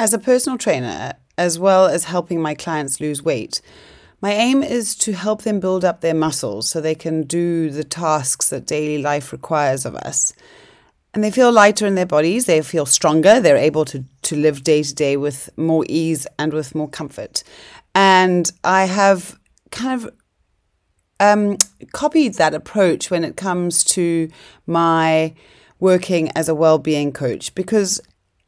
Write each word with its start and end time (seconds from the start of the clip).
As 0.00 0.14
a 0.14 0.18
personal 0.18 0.56
trainer, 0.56 1.12
as 1.36 1.58
well 1.58 1.84
as 1.84 2.04
helping 2.04 2.40
my 2.40 2.54
clients 2.54 3.02
lose 3.02 3.22
weight, 3.22 3.60
my 4.22 4.32
aim 4.32 4.62
is 4.62 4.96
to 4.96 5.12
help 5.12 5.42
them 5.42 5.60
build 5.60 5.84
up 5.84 6.00
their 6.00 6.14
muscles 6.14 6.70
so 6.70 6.80
they 6.80 6.94
can 6.94 7.24
do 7.24 7.68
the 7.68 7.84
tasks 7.84 8.48
that 8.48 8.64
daily 8.64 9.02
life 9.02 9.30
requires 9.30 9.84
of 9.84 9.94
us. 9.94 10.32
And 11.12 11.22
they 11.22 11.30
feel 11.30 11.52
lighter 11.52 11.86
in 11.86 11.96
their 11.96 12.06
bodies, 12.06 12.46
they 12.46 12.62
feel 12.62 12.86
stronger, 12.86 13.40
they're 13.40 13.58
able 13.58 13.84
to, 13.84 14.02
to 14.22 14.36
live 14.36 14.64
day 14.64 14.82
to 14.82 14.94
day 14.94 15.18
with 15.18 15.50
more 15.58 15.84
ease 15.86 16.26
and 16.38 16.54
with 16.54 16.74
more 16.74 16.88
comfort. 16.88 17.44
And 17.94 18.50
I 18.64 18.86
have 18.86 19.38
kind 19.70 20.02
of 20.02 20.14
um, 21.20 21.58
copied 21.92 22.36
that 22.36 22.54
approach 22.54 23.10
when 23.10 23.22
it 23.22 23.36
comes 23.36 23.84
to 23.84 24.30
my 24.66 25.34
working 25.78 26.30
as 26.34 26.48
a 26.48 26.54
well-being 26.54 27.12
coach 27.12 27.54
because 27.54 28.00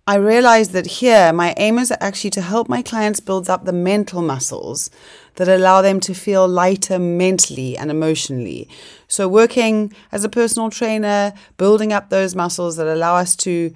I 0.05 0.16
realized 0.16 0.73
that 0.73 0.87
here 0.98 1.32
my 1.32 1.55
aim 1.56 1.79
is 1.79 1.92
actually 2.01 2.30
to 2.30 2.43
help 2.43 2.69
my 2.69 2.83
clients 2.83 3.20
build 3.20 3.48
up 3.48 3.65
the 3.65 3.73
mental 3.73 4.20
muscles 4.20 4.91
that 5.37 5.48
allow 5.48 5.80
them 5.80 6.01
to 6.01 6.12
feel 6.12 6.48
lighter 6.48 6.98
mentally 6.98 7.79
and 7.79 7.88
emotionally. 7.88 8.69
So, 9.07 9.29
working 9.29 9.93
as 10.10 10.24
a 10.24 10.29
personal 10.29 10.70
trainer, 10.70 11.33
building 11.57 11.93
up 11.93 12.10
those 12.10 12.34
muscles 12.34 12.74
that 12.77 12.88
allow 12.88 13.15
us 13.15 13.37
to 13.37 13.73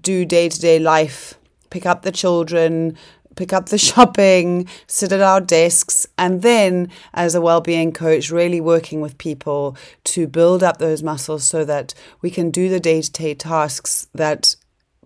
do 0.00 0.24
day 0.24 0.48
to 0.48 0.60
day 0.60 0.80
life, 0.80 1.34
pick 1.70 1.86
up 1.86 2.02
the 2.02 2.10
children, 2.10 2.96
pick 3.36 3.52
up 3.52 3.68
the 3.68 3.78
shopping, 3.88 4.68
sit 4.88 5.12
at 5.12 5.20
our 5.20 5.40
desks, 5.40 6.04
and 6.18 6.42
then 6.42 6.90
as 7.14 7.36
a 7.36 7.40
well-being 7.40 7.92
coach, 7.92 8.32
really 8.32 8.60
working 8.60 9.00
with 9.00 9.18
people 9.18 9.76
to 10.02 10.26
build 10.26 10.64
up 10.64 10.78
those 10.78 11.04
muscles 11.04 11.44
so 11.44 11.64
that 11.64 11.94
we 12.22 12.28
can 12.28 12.50
do 12.50 12.68
the 12.68 12.80
day-to-day 12.80 13.34
tasks 13.34 14.08
that 14.12 14.56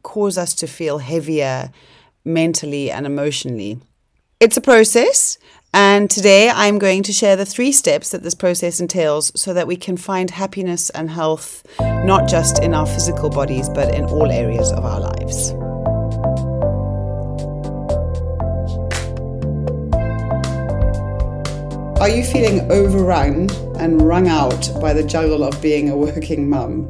cause 0.04 0.38
us 0.38 0.54
to 0.54 0.68
feel 0.68 0.98
heavier 0.98 1.72
mentally 2.24 2.92
and 2.92 3.04
emotionally. 3.06 3.80
It's 4.38 4.56
a 4.56 4.60
process. 4.60 5.38
And 5.72 6.08
today 6.08 6.50
I'm 6.50 6.78
going 6.78 7.02
to 7.02 7.12
share 7.12 7.34
the 7.34 7.44
three 7.44 7.72
steps 7.72 8.10
that 8.10 8.22
this 8.22 8.36
process 8.36 8.78
entails 8.78 9.32
so 9.34 9.52
that 9.52 9.66
we 9.66 9.75
can 9.75 9.97
find 9.97 10.30
happiness 10.30 10.88
and 10.91 11.10
health 11.10 11.64
not 11.80 12.28
just 12.28 12.62
in 12.62 12.75
our 12.75 12.86
physical 12.86 13.28
bodies, 13.28 13.69
but 13.69 13.92
in 13.92 14.05
all 14.05 14.30
areas 14.30 14.70
of 14.70 14.84
our 14.84 15.00
lives. 15.00 15.50
Are 22.00 22.08
you 22.08 22.22
feeling 22.22 22.70
overrun 22.70 23.48
and 23.78 24.02
wrung 24.02 24.28
out 24.28 24.70
by 24.80 24.92
the 24.92 25.02
juggle 25.02 25.42
of 25.42 25.60
being 25.62 25.88
a 25.88 25.97
working 25.97 26.48
mum? 26.48 26.86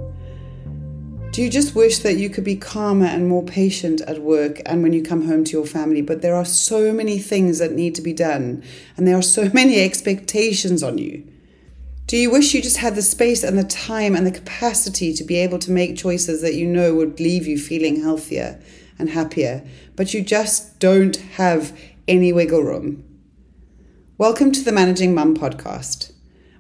Do 1.35 1.43
you 1.43 1.51
just 1.51 1.75
wish 1.75 1.99
that 1.99 2.17
you 2.17 2.31
could 2.31 2.45
be 2.45 2.55
calmer 2.55 3.07
and 3.07 3.29
more 3.29 3.43
patient 3.43 4.01
at 4.03 4.23
work 4.23 4.61
and 4.65 4.85
when 4.85 4.93
you 4.93 5.03
come 5.03 5.27
home 5.27 5.43
to 5.43 5.51
your 5.51 5.67
family? 5.67 6.01
But 6.01 6.23
there 6.23 6.37
are 6.37 6.45
so 6.45 6.93
many 6.93 7.19
things 7.19 7.59
that 7.59 7.73
need 7.73 7.97
to 7.97 8.03
be 8.03 8.13
done, 8.13 8.63
and 8.97 9.05
there 9.05 9.19
are 9.19 9.21
so 9.21 9.51
many 9.53 9.81
expectations 9.81 10.81
on 10.81 10.99
you. 10.99 11.27
Do 12.07 12.17
you 12.17 12.31
wish 12.31 12.55
you 12.55 12.63
just 12.63 12.77
had 12.77 12.95
the 12.95 13.03
space 13.03 13.43
and 13.43 13.59
the 13.59 13.65
time 13.65 14.15
and 14.15 14.25
the 14.25 14.31
capacity 14.31 15.13
to 15.13 15.25
be 15.25 15.35
able 15.39 15.59
to 15.59 15.73
make 15.73 15.97
choices 15.97 16.41
that 16.41 16.55
you 16.55 16.69
know 16.69 16.95
would 16.95 17.19
leave 17.19 17.49
you 17.49 17.59
feeling 17.59 18.01
healthier 18.01 18.63
and 18.97 19.11
happier, 19.11 19.67
but 19.97 20.15
you 20.15 20.23
just 20.23 20.79
don't 20.79 21.17
have 21.17 21.77
any 22.07 22.33
wiggle 22.33 22.63
room? 22.63 23.03
Welcome 24.19 24.53
to 24.53 24.63
the 24.63 24.71
Managing 24.71 25.17
Mum 25.17 25.37
podcast. 25.37 26.14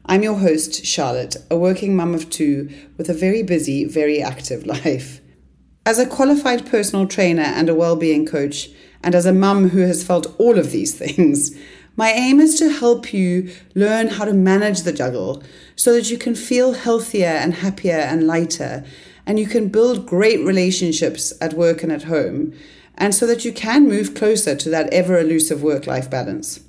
I'm 0.07 0.23
your 0.23 0.37
host, 0.37 0.85
Charlotte, 0.85 1.37
a 1.51 1.57
working 1.57 1.97
mum 1.97 2.15
of 2.15 2.29
two 2.29 2.69
with 2.99 3.09
a 3.09 3.15
very 3.15 3.43
busy, 3.43 3.87
very 3.87 4.21
active 4.23 4.67
life. 4.67 5.23
As 5.87 5.99
a 5.99 6.07
qualified 6.07 6.67
personal 6.67 7.07
trainer 7.07 7.43
and 7.43 7.71
a 7.71 7.75
well-being 7.75 8.27
coach, 8.27 8.69
and 9.03 9.15
as 9.15 9.25
a 9.25 9.33
mum 9.33 9.71
who 9.71 9.81
has 9.81 10.05
felt 10.05 10.35
all 10.39 10.59
of 10.59 10.73
these 10.73 10.95
things, 10.99 11.57
my 11.97 12.11
aim 12.11 12.39
is 12.39 12.59
to 12.59 12.71
help 12.71 13.15
you 13.15 13.51
learn 13.75 14.09
how 14.09 14.27
to 14.27 14.35
manage 14.35 14.83
the 14.83 14.93
juggle 14.93 15.43
so 15.75 15.95
that 15.95 16.11
you 16.11 16.19
can 16.19 16.35
feel 16.35 16.75
healthier 16.75 17.27
and 17.27 17.55
happier 17.55 17.97
and 17.97 18.27
lighter, 18.27 18.85
and 19.25 19.39
you 19.39 19.47
can 19.47 19.69
build 19.69 20.05
great 20.05 20.45
relationships 20.45 21.33
at 21.41 21.55
work 21.55 21.83
and 21.83 21.91
at 21.91 22.03
home, 22.03 22.53
and 22.97 23.15
so 23.15 23.27
that 23.27 23.45
you 23.47 23.53
can 23.53 23.89
move 23.89 24.15
closer 24.15 24.55
to 24.55 24.69
that 24.69 24.93
ever 24.93 25.19
elusive 25.19 25.63
work 25.63 25.87
life 25.87 26.11
balance. 26.11 26.61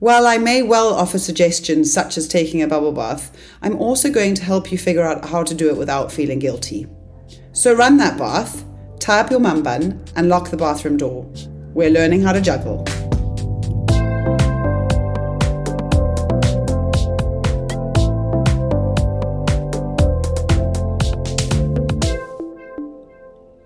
While 0.00 0.26
I 0.26 0.38
may 0.38 0.60
well 0.60 0.92
offer 0.92 1.20
suggestions 1.20 1.92
such 1.92 2.18
as 2.18 2.26
taking 2.26 2.60
a 2.60 2.66
bubble 2.66 2.90
bath, 2.90 3.30
I'm 3.62 3.76
also 3.76 4.10
going 4.10 4.34
to 4.34 4.42
help 4.42 4.72
you 4.72 4.76
figure 4.76 5.04
out 5.04 5.24
how 5.24 5.44
to 5.44 5.54
do 5.54 5.68
it 5.68 5.76
without 5.76 6.10
feeling 6.10 6.40
guilty. 6.40 6.88
So 7.52 7.72
run 7.72 7.96
that 7.98 8.18
bath, 8.18 8.64
tie 8.98 9.20
up 9.20 9.30
your 9.30 9.38
mum 9.38 9.62
bun, 9.62 10.04
and 10.16 10.28
lock 10.28 10.50
the 10.50 10.56
bathroom 10.56 10.96
door. 10.96 11.30
We're 11.74 11.90
learning 11.90 12.22
how 12.22 12.32
to 12.32 12.40
juggle. 12.40 12.84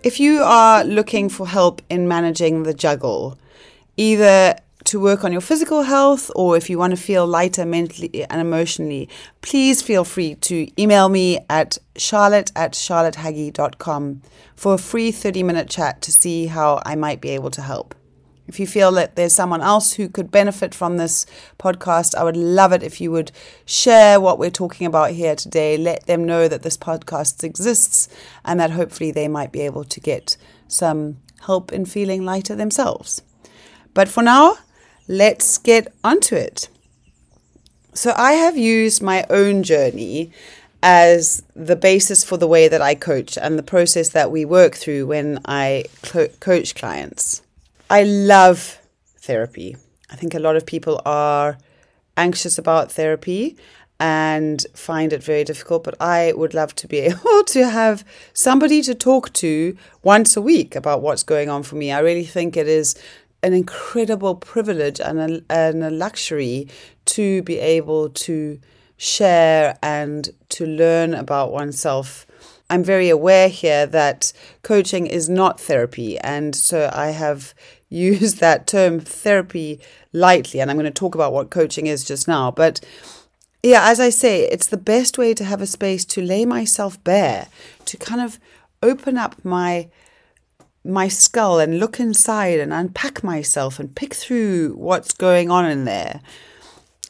If 0.03 0.21
you 0.21 0.43
are 0.43 0.85
looking 0.85 1.31
for 1.31 1.49
help 1.49 1.81
in 1.89 2.07
managing 2.07 2.65
the 2.65 2.75
juggle, 2.75 3.39
either 3.97 4.57
to 4.89 4.99
work 4.99 5.23
on 5.23 5.33
your 5.33 5.43
physical 5.43 5.83
health 5.83 6.31
or 6.35 6.57
if 6.57 6.71
you 6.71 6.79
want 6.79 6.93
to 6.93 6.97
feel 6.97 7.27
lighter 7.27 7.67
mentally 7.67 8.25
and 8.31 8.41
emotionally, 8.41 9.07
please 9.43 9.83
feel 9.83 10.03
free 10.03 10.35
to 10.37 10.67
email 10.81 11.11
me 11.11 11.39
at 11.51 11.77
charlotte 11.97 12.51
at 12.57 12.73
charlottehaggie.com 12.73 14.23
for 14.57 14.75
a 14.75 14.79
free 14.79 15.13
30 15.13 15.43
minute 15.43 15.69
chat 15.69 16.01
to 16.01 16.11
see 16.11 16.47
how 16.47 16.81
I 16.87 16.95
might 16.95 17.21
be 17.21 17.29
able 17.29 17.51
to 17.51 17.61
help. 17.61 17.95
If 18.47 18.59
you 18.59 18.67
feel 18.67 18.91
that 18.93 19.15
there's 19.15 19.35
someone 19.35 19.61
else 19.61 19.93
who 19.93 20.09
could 20.09 20.31
benefit 20.31 20.75
from 20.75 20.97
this 20.97 21.27
podcast, 21.59 22.15
I 22.15 22.25
would 22.25 22.39
love 22.39 22.73
it 22.73 22.83
if 22.83 22.99
you 22.99 23.11
would 23.11 23.31
share 23.67 24.19
what 24.19 24.39
we're 24.39 24.49
talking 24.49 24.87
about 24.87 25.11
here 25.11 25.37
today. 25.37 25.77
Let 25.77 26.07
them 26.07 26.25
know 26.25 26.49
that 26.49 26.63
this 26.63 26.79
podcast 26.79 27.45
exists 27.45 28.09
and 28.43 28.59
that 28.59 28.71
hopefully 28.71 29.11
they 29.11 29.29
might 29.29 29.53
be 29.53 29.61
able 29.61 29.85
to 29.85 30.01
get 30.01 30.39
some 30.67 31.19
help 31.43 31.73
in 31.73 31.85
feeling 31.85 32.25
lighter 32.25 32.55
themselves. 32.55 33.21
But 33.93 34.09
for 34.09 34.23
now, 34.23 34.57
let's 35.09 35.59
get 35.59 35.93
onto 36.05 36.37
it. 36.37 36.69
So, 37.95 38.13
I 38.17 38.33
have 38.33 38.57
used 38.57 39.03
my 39.03 39.27
own 39.29 39.65
journey 39.65 40.31
as 40.83 41.43
the 41.57 41.75
basis 41.75 42.23
for 42.23 42.37
the 42.37 42.47
way 42.47 42.69
that 42.69 42.81
I 42.81 42.95
coach 42.95 43.37
and 43.37 43.59
the 43.59 43.63
process 43.65 44.11
that 44.11 44.31
we 44.31 44.45
work 44.45 44.77
through 44.77 45.07
when 45.07 45.41
I 45.45 45.85
co- 46.03 46.29
coach 46.41 46.75
clients. 46.75 47.43
I 47.91 48.05
love 48.05 48.79
therapy. 49.17 49.77
I 50.11 50.17
think 50.17 50.35
a 50.35 50.39
lot 50.39 50.57
of 50.57 50.67
people 50.67 51.01
are 51.05 51.59
anxious 52.17 52.59
about 52.59 52.93
therapy 52.93 53.57
and 54.01 54.65
find 54.75 55.13
it 55.13 55.23
very 55.23 55.43
difficult, 55.43 55.83
but 55.83 56.01
I 56.01 56.33
would 56.37 56.55
love 56.55 56.75
to 56.77 56.87
be 56.87 56.99
able 57.11 57.45
to 57.45 57.69
have 57.69 58.05
somebody 58.33 58.83
to 58.83 58.95
talk 58.95 59.33
to 59.35 59.77
once 60.03 60.37
a 60.37 60.43
week 60.43 60.77
about 60.77 61.03
what's 61.03 61.23
going 61.23 61.49
on 61.49 61.63
for 61.63 61.75
me. 61.75 61.91
I 61.91 61.99
really 61.99 62.25
think 62.25 62.57
it 62.57 62.69
is 62.69 62.95
an 63.43 63.53
incredible 63.53 64.35
privilege 64.35 65.01
and 65.01 65.19
a, 65.21 65.43
and 65.49 65.85
a 65.85 65.91
luxury 65.91 66.69
to 67.07 67.43
be 67.43 67.59
able 67.59 68.09
to 68.11 68.61
share 68.97 69.79
and 69.83 70.31
to 70.49 70.67
learn 70.67 71.15
about 71.15 71.53
oneself. 71.53 72.27
I'm 72.69 72.85
very 72.85 73.09
aware 73.09 73.49
here 73.49 73.87
that 73.87 74.33
coaching 74.63 75.07
is 75.07 75.29
not 75.29 75.61
therapy, 75.61 76.19
and 76.19 76.55
so 76.55 76.91
I 76.93 77.09
have 77.09 77.55
used 77.89 78.41
that 78.41 78.67
term 78.67 79.01
therapy 79.01 79.81
lightly, 80.13 80.61
and 80.61 80.71
I'm 80.71 80.77
going 80.77 80.85
to 80.85 80.91
talk 80.91 81.15
about 81.15 81.33
what 81.33 81.51
coaching 81.51 81.87
is 81.87 82.05
just 82.05 82.29
now. 82.29 82.51
But 82.51 82.81
yeah, 83.63 83.89
as 83.89 83.99
I 83.99 84.11
say, 84.11 84.43
it's 84.43 84.67
the 84.67 84.77
best 84.77 85.17
way 85.17 85.33
to 85.35 85.45
have 85.45 85.63
a 85.63 85.67
space 85.67 86.05
to 86.07 86.23
lay 86.23 86.45
myself 86.45 87.03
bare, 87.05 87.49
to 87.87 87.97
kind 87.97 88.21
of 88.21 88.39
open 88.83 89.17
up 89.17 89.43
my 89.45 89.89
my 90.85 91.09
skull 91.09 91.59
and 91.59 91.79
look 91.79 92.01
inside 92.01 92.61
and 92.61 92.73
unpack 92.73 93.23
myself 93.23 93.79
and 93.79 93.95
pick 93.95 94.15
through 94.15 94.75
what's 94.75 95.13
going 95.13 95.51
on 95.51 95.67
in 95.67 95.85
there. 95.85 96.21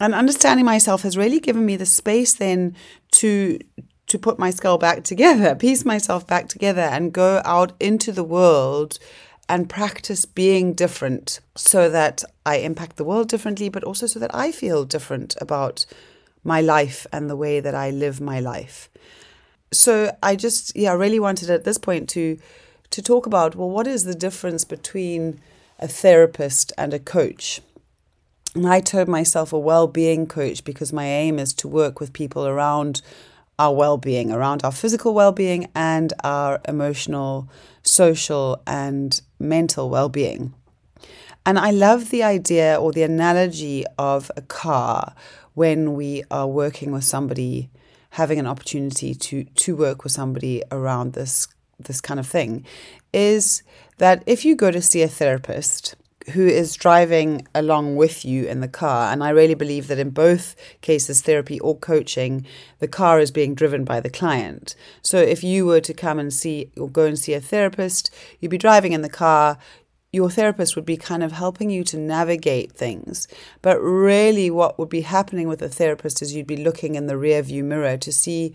And 0.00 0.15
understanding 0.15 0.65
myself 0.65 1.03
has 1.03 1.17
really 1.17 1.41
given 1.41 1.67
me 1.67 1.76
the 1.76 1.87
space 1.87 2.35
then 2.35 2.75
to 3.12 3.59
to 4.06 4.19
put 4.19 4.38
my 4.38 4.50
skull 4.50 4.79
back 4.79 5.05
together, 5.05 5.55
piece 5.59 5.85
myself 5.85 6.26
back 6.26 6.49
together 6.49 6.81
and 6.81 7.12
go 7.12 7.43
out 7.44 7.73
into 7.79 8.11
the 8.11 8.25
world 8.25 8.99
and 9.50 9.69
practice 9.69 10.25
being 10.25 10.73
different 10.75 11.41
so 11.56 11.88
that 11.88 12.23
I 12.44 12.56
impact 12.56 12.97
the 12.97 13.05
world 13.05 13.29
differently, 13.29 13.69
but 13.69 13.85
also 13.85 14.06
so 14.06 14.19
that 14.19 14.35
I 14.35 14.53
feel 14.53 14.85
different 14.85 15.37
about 15.41 15.87
my 16.44 16.61
life 16.61 17.06
and 17.12 17.29
the 17.29 17.37
way 17.37 17.61
that 17.61 17.75
I 17.75 17.91
live 17.91 18.21
my 18.21 18.41
life. 18.41 18.91
So 19.73 20.14
I 20.23 20.37
just, 20.37 20.76
yeah, 20.76 20.93
really 20.93 21.21
wanted 21.21 21.50
at 21.50 21.64
this 21.64 21.79
point 21.79 22.09
to 22.11 22.38
to 22.90 23.02
talk 23.02 23.26
about 23.26 23.55
well, 23.55 23.70
what 23.70 23.87
is 23.87 24.05
the 24.05 24.14
difference 24.14 24.64
between 24.64 25.40
a 25.79 25.88
therapist 25.88 26.73
and 26.79 26.93
a 26.93 26.99
coach? 26.99 27.61
And 28.55 28.67
I 28.67 28.81
term 28.81 29.11
myself 29.11 29.52
a 29.52 29.58
well 29.58 29.87
being 29.87 30.26
coach 30.26 30.64
because 30.64 30.93
my 30.93 31.05
aim 31.05 31.38
is 31.38 31.52
to 31.55 31.69
work 31.69 32.00
with 32.00 32.12
people 32.12 32.46
around 32.46 33.02
our 33.58 33.75
well 33.75 33.96
being, 33.96 34.31
around 34.31 34.64
our 34.64 34.73
physical 34.73 35.14
well 35.14 35.32
being 35.32 35.69
and 35.75 36.12
our 36.25 36.61
emotional, 36.67 37.49
social, 37.82 38.62
and 38.67 39.20
mental 39.38 39.90
well 39.90 40.08
being. 40.08 40.55
And 41.44 41.58
I 41.58 41.70
love 41.70 42.11
the 42.11 42.23
idea 42.23 42.76
or 42.76 42.93
the 42.93 43.02
analogy 43.02 43.85
of 43.99 44.31
a 44.37 44.43
car 44.43 45.14
when 45.55 45.94
we 45.94 46.23
are 46.31 46.46
working 46.46 46.93
with 46.93 47.05
somebody, 47.05 47.70
having 48.11 48.38
an 48.38 48.46
opportunity 48.46 49.14
to, 49.14 49.44
to 49.44 49.75
work 49.75 50.05
with 50.05 50.12
somebody 50.12 50.62
around 50.70 51.14
this, 51.14 51.49
this 51.79 52.01
kind 52.01 52.21
of 52.21 52.27
thing, 52.27 52.65
is 53.13 53.63
that 53.99 54.23
if 54.27 54.45
you 54.45 54.55
go 54.55 54.71
to 54.71 54.83
see 54.83 55.03
a 55.03 55.09
therapist, 55.09 55.95
who 56.31 56.47
is 56.47 56.75
driving 56.75 57.47
along 57.55 57.97
with 57.97 58.25
you 58.25 58.47
in 58.47 58.61
the 58.61 58.69
car. 58.69 59.13
And 59.13 59.23
I 59.23 59.31
really 59.31 59.55
believe 59.55 59.89
that 59.89 59.99
in 59.99 60.11
both 60.11 60.55
cases, 60.81 61.23
therapy 61.23 61.59
or 61.61 61.77
coaching, 61.77 62.47
the 62.79 62.89
car 62.89 63.21
is 63.21 63.31
being 63.31 63.55
driven 63.55 63.85
by 63.85 64.01
the 64.01 64.11
client. 64.11 64.75
So 65.03 65.19
if 65.19 65.43
you 65.43 65.67
were 65.67 65.81
to 65.81 65.95
come 65.95 66.19
and 66.19 66.33
see 66.33 66.71
or 66.77 66.89
go 66.89 67.07
and 67.07 67.19
see 67.19 67.35
a 67.35 67.41
therapist, 67.41 68.15
you'd 68.41 68.51
be 68.51 68.59
driving 68.59 68.93
in 68.93 69.03
the 69.03 69.09
car. 69.09 69.59
Your 70.13 70.31
therapist 70.31 70.75
would 70.75 70.87
be 70.87 70.97
kind 70.97 71.23
of 71.23 71.33
helping 71.33 71.71
you 71.71 71.85
to 71.85 71.99
navigate 71.99 72.73
things. 72.73 73.29
But 73.61 73.79
really, 73.81 74.51
what 74.51 74.79
would 74.79 74.89
be 74.89 75.03
happening 75.03 75.49
with 75.49 75.63
a 75.63 75.69
therapist 75.69 76.23
is 76.23 76.35
you'd 76.35 76.47
be 76.47 76.57
looking 76.57 76.95
in 76.95 77.07
the 77.07 77.19
rear 77.19 77.43
view 77.43 77.65
mirror 77.65 77.97
to 77.99 78.13
see 78.13 78.55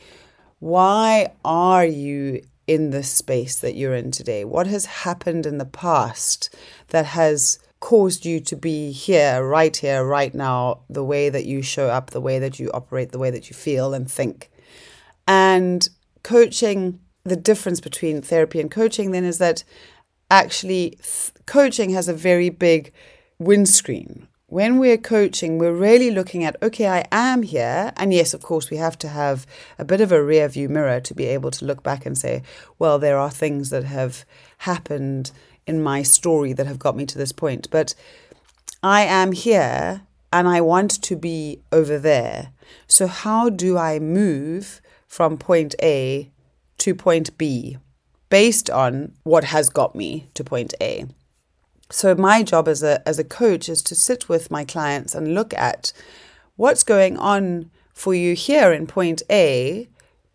why 0.60 1.34
are 1.44 1.86
you 1.86 2.42
in 2.68 2.92
the 2.92 3.04
space 3.04 3.56
that 3.57 3.75
you're 3.75 3.95
in 3.95 4.12
today? 4.12 4.45
What 4.45 4.68
has 4.68 4.86
happened 4.86 5.45
in 5.45 5.57
the 5.57 5.65
past 5.65 6.56
that 6.89 7.06
has 7.07 7.60
caused 7.80 8.25
you 8.25 8.39
to 8.39 8.56
be 8.56 8.92
here, 8.92 9.45
right 9.45 9.75
here, 9.75 10.06
right 10.06 10.33
now, 10.33 10.81
the 10.89 11.04
way 11.04 11.30
that 11.30 11.45
you 11.45 11.62
show 11.62 11.89
up, 11.89 12.12
the 12.12 12.21
way 12.21 12.39
that 12.39 12.60
you 12.60 12.71
operate, 12.74 13.12
the 13.12 13.19
way 13.19 13.30
that 13.30 13.50
you 13.50 13.56
feel 13.56 13.94
and 13.94 14.10
think? 14.10 14.50
And 15.27 15.88
coaching, 16.24 17.00
the 17.24 17.36
difference 17.36 17.81
between 17.81 18.21
therapy 18.21 18.60
and 18.60 18.71
coaching 18.71 19.12
then 19.12 19.24
is 19.24 19.38
that 19.38 19.63
actually 20.31 20.92
th- 20.92 21.31
coaching 21.45 21.89
has 21.92 22.07
a 22.07 22.13
very 22.13 22.50
big 22.50 22.92
windscreen 23.39 24.27
when 24.54 24.78
we're 24.78 25.00
coaching, 25.00 25.58
we're 25.58 25.74
really 25.74 26.12
looking 26.12 26.44
at, 26.44 26.56
okay, 26.62 26.86
I 26.86 27.08
am 27.12 27.42
here. 27.42 27.92
And 27.98 28.14
yes, 28.14 28.36
of 28.36 28.44
course, 28.44 28.70
we 28.70 28.78
have 28.78 29.00
to 29.00 29.08
have 29.08 29.48
a 29.80 29.84
bit 29.84 30.00
of 30.00 30.12
a 30.12 30.24
rear 30.24 30.48
view 30.48 30.70
mirror 30.70 31.00
to 31.00 31.16
be 31.16 31.26
able 31.26 31.50
to 31.50 31.66
look 31.66 31.82
back 31.82 32.06
and 32.06 32.16
say, 32.16 32.44
well, 32.78 33.00
there 33.00 33.18
are 33.18 33.32
things 33.32 33.72
that 33.72 33.84
have 33.84 34.26
happened 34.60 35.32
in 35.66 35.82
my 35.82 36.04
story 36.04 36.54
that 36.54 36.68
have 36.68 36.78
got 36.78 36.96
me 36.96 37.04
to 37.08 37.18
this 37.18 37.32
point. 37.32 37.68
But 37.72 37.96
I 38.84 39.02
am 39.06 39.32
here 39.32 40.04
and 40.32 40.48
I 40.48 40.62
want 40.62 41.02
to 41.02 41.16
be 41.16 41.60
over 41.72 41.98
there. 41.98 42.50
So, 42.86 43.08
how 43.08 43.50
do 43.50 43.80
I 43.80 43.98
move 43.98 44.82
from 45.08 45.40
point 45.40 45.74
A 45.82 46.30
to 46.78 46.94
point 46.94 47.36
B 47.40 47.80
based 48.30 48.70
on 48.70 49.14
what 49.24 49.46
has 49.46 49.70
got 49.70 49.96
me 49.96 50.28
to 50.36 50.44
point 50.44 50.76
A? 50.80 51.08
So 51.89 52.15
my 52.15 52.44
job 52.44 52.68
as 52.68 52.81
a 52.81 53.07
as 53.07 53.19
a 53.19 53.24
coach 53.24 53.69
is 53.69 53.81
to 53.83 53.95
sit 53.95 54.30
with 54.30 54.50
my 54.50 54.65
clients 54.65 55.13
and 55.13 55.35
look 55.35 55.53
at 55.53 55.94
what's 56.56 56.83
going 56.83 57.18
on 57.18 57.69
for 57.94 58.13
you 58.13 58.33
here 58.35 58.71
in 58.71 58.88
point 58.88 59.21
A. 59.30 59.88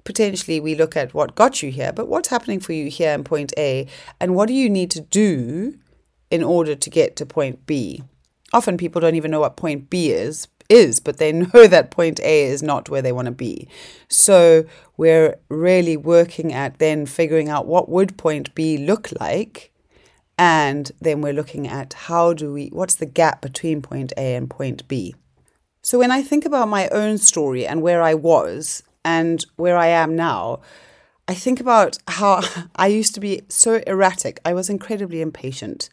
Potentially 0.04 0.60
we 0.60 0.74
look 0.74 0.96
at 0.96 1.12
what 1.12 1.34
got 1.34 1.62
you 1.62 1.70
here, 1.70 1.92
but 1.92 2.08
what's 2.08 2.28
happening 2.28 2.60
for 2.60 2.72
you 2.72 2.88
here 2.88 3.12
in 3.12 3.24
point 3.24 3.52
A 3.58 3.86
and 4.20 4.34
what 4.34 4.48
do 4.48 4.54
you 4.54 4.70
need 4.70 4.90
to 4.92 5.00
do 5.00 5.78
in 6.30 6.42
order 6.42 6.74
to 6.74 6.90
get 6.90 7.16
to 7.16 7.26
point 7.26 7.66
B? 7.66 8.02
Often 8.52 8.78
people 8.78 9.00
don't 9.00 9.16
even 9.16 9.30
know 9.30 9.40
what 9.40 9.56
point 9.56 9.90
B 9.90 10.10
is 10.10 10.48
is, 10.68 11.00
but 11.00 11.18
they 11.18 11.32
know 11.52 11.66
that 11.66 11.90
point 11.90 12.20
A 12.20 12.44
is 12.44 12.62
not 12.62 12.88
where 12.88 13.02
they 13.02 13.12
want 13.12 13.26
to 13.26 13.32
be. 13.32 13.68
So 14.08 14.64
we're 14.96 15.38
really 15.48 15.96
working 15.96 16.52
at 16.52 16.78
then 16.78 17.06
figuring 17.06 17.48
out 17.48 17.66
what 17.66 17.88
would 17.88 18.16
point 18.16 18.54
B 18.54 18.76
look 18.78 19.08
like 19.20 19.72
and 20.38 20.92
then 21.00 21.20
we're 21.20 21.32
looking 21.32 21.66
at 21.66 21.92
how 21.92 22.32
do 22.32 22.52
we, 22.52 22.68
what's 22.68 22.94
the 22.94 23.06
gap 23.06 23.42
between 23.42 23.82
point 23.82 24.12
A 24.16 24.36
and 24.36 24.48
point 24.48 24.86
B. 24.86 25.16
So 25.82 25.98
when 25.98 26.12
I 26.12 26.22
think 26.22 26.44
about 26.44 26.68
my 26.68 26.88
own 26.88 27.18
story 27.18 27.66
and 27.66 27.82
where 27.82 28.02
I 28.02 28.14
was 28.14 28.84
and 29.04 29.44
where 29.56 29.76
I 29.76 29.88
am 29.88 30.14
now, 30.14 30.60
I 31.26 31.34
think 31.34 31.60
about 31.60 31.98
how 32.06 32.42
I 32.76 32.86
used 32.86 33.14
to 33.14 33.20
be 33.20 33.42
so 33.48 33.82
erratic. 33.86 34.38
I 34.44 34.54
was 34.54 34.70
incredibly 34.70 35.20
impatient. 35.20 35.90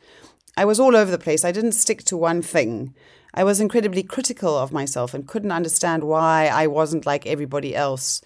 I 0.56 0.64
was 0.64 0.80
all 0.80 0.96
over 0.96 1.10
the 1.10 1.18
place. 1.18 1.44
I 1.44 1.52
didn't 1.52 1.74
stick 1.74 2.04
to 2.06 2.16
one 2.16 2.42
thing. 2.42 2.94
I 3.34 3.44
was 3.44 3.60
incredibly 3.60 4.04
critical 4.04 4.56
of 4.56 4.72
myself 4.72 5.14
and 5.14 5.28
couldn't 5.28 5.52
understand 5.52 6.04
why 6.04 6.48
I 6.48 6.68
wasn't 6.68 7.06
like 7.06 7.26
everybody 7.26 7.76
else. 7.76 8.22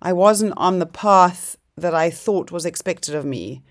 I 0.00 0.12
wasn't 0.12 0.54
on 0.56 0.78
the 0.78 0.86
path 0.86 1.56
that 1.76 1.94
I 1.94 2.10
thought 2.10 2.50
was 2.50 2.66
expected 2.66 3.14
of 3.14 3.24
me 3.24 3.62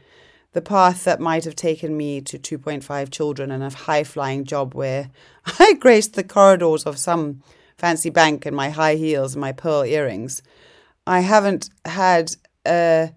the 0.58 0.62
path 0.64 1.04
that 1.04 1.20
might 1.20 1.46
have 1.46 1.56
taken 1.56 1.96
me 1.96 2.20
to 2.20 2.40
2.5 2.40 3.12
children 3.12 3.52
and 3.52 3.62
a 3.62 3.70
high 3.70 4.04
flying 4.04 4.44
job 4.44 4.74
where 4.74 5.12
I 5.60 5.74
graced 5.74 6.16
the 6.16 6.24
corridors 6.24 6.84
of 6.86 6.98
some 6.98 7.44
fancy 7.78 8.10
bank 8.10 8.44
in 8.48 8.56
my 8.56 8.72
high 8.72 8.96
heels 8.96 9.36
and 9.36 9.42
my 9.42 9.52
pearl 9.52 9.84
earrings. 9.84 10.42
I 11.06 11.20
haven't 11.20 11.70
had 11.86 12.36
a, 12.66 13.12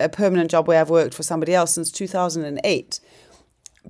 a 0.00 0.08
permanent 0.08 0.50
job 0.50 0.66
where 0.66 0.80
I've 0.80 0.88
worked 0.88 1.12
for 1.12 1.22
somebody 1.22 1.54
else 1.54 1.74
since 1.74 1.92
2008. 1.92 3.00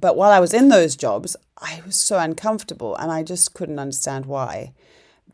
But 0.01 0.17
while 0.17 0.33
I 0.33 0.41
was 0.41 0.53
in 0.53 0.69
those 0.69 0.97
jobs, 0.97 1.37
I 1.57 1.81
was 1.87 1.95
so 1.95 2.19
uncomfortable 2.19 2.97
and 2.97 3.13
I 3.13 3.23
just 3.23 3.55
couldn't 3.55 3.79
understand 3.79 4.27
why. 4.27 4.73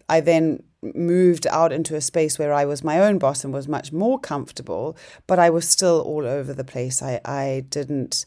I 0.09 0.21
then 0.21 0.63
moved 0.83 1.47
out 1.47 1.73
into 1.73 1.97
a 1.97 2.01
space 2.01 2.39
where 2.39 2.53
I 2.53 2.65
was 2.65 2.85
my 2.85 3.01
own 3.01 3.19
boss 3.19 3.45
and 3.45 3.53
was 3.53 3.69
much 3.69 3.93
more 3.93 4.19
comfortable, 4.19 4.97
but 5.27 5.39
I 5.39 5.51
was 5.51 5.69
still 5.69 6.01
all 6.03 6.27
over 6.27 6.53
the 6.53 6.65
place. 6.65 7.03
I, 7.03 7.21
I 7.25 7.65
didn't 7.69 8.27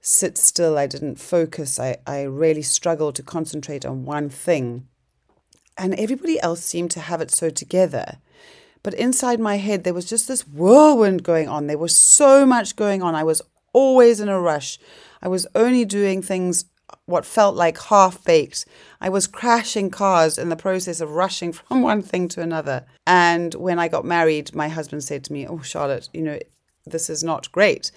sit 0.00 0.36
still, 0.36 0.76
I 0.76 0.86
didn't 0.86 1.18
focus, 1.18 1.80
I, 1.80 1.96
I 2.06 2.22
really 2.22 2.62
struggled 2.62 3.14
to 3.16 3.22
concentrate 3.22 3.86
on 3.86 4.04
one 4.04 4.28
thing. 4.28 4.86
And 5.78 5.94
everybody 5.94 6.38
else 6.40 6.62
seemed 6.62 6.90
to 6.92 7.00
have 7.00 7.20
it 7.20 7.30
so 7.30 7.48
together. 7.50 8.18
But 8.82 8.94
inside 8.94 9.40
my 9.40 9.56
head, 9.56 9.82
there 9.82 9.94
was 9.94 10.04
just 10.04 10.28
this 10.28 10.46
whirlwind 10.46 11.22
going 11.22 11.48
on. 11.48 11.66
There 11.66 11.78
was 11.78 11.96
so 11.96 12.44
much 12.44 12.76
going 12.76 13.02
on. 13.02 13.14
I 13.14 13.24
was 13.24 13.40
always 13.72 14.20
in 14.20 14.28
a 14.28 14.40
rush. 14.40 14.78
I 15.22 15.28
was 15.28 15.46
only 15.54 15.86
doing 15.86 16.20
things 16.20 16.66
what 17.06 17.26
felt 17.26 17.54
like 17.56 17.80
half 17.82 18.22
baked. 18.24 18.64
I 19.00 19.08
was 19.08 19.26
crashing 19.26 19.90
cars 19.90 20.38
in 20.38 20.48
the 20.48 20.56
process 20.56 21.00
of 21.00 21.10
rushing 21.10 21.52
from 21.52 21.82
one 21.82 22.02
thing 22.02 22.28
to 22.28 22.42
another. 22.42 22.86
And 23.06 23.54
when 23.54 23.78
I 23.78 23.88
got 23.88 24.04
married, 24.04 24.54
my 24.54 24.68
husband 24.68 25.04
said 25.04 25.24
to 25.24 25.32
me, 25.32 25.46
Oh, 25.46 25.60
Charlotte, 25.60 26.08
you 26.12 26.22
know, 26.22 26.38
this 26.86 27.08
is 27.08 27.24
not 27.24 27.52
great. 27.52 27.90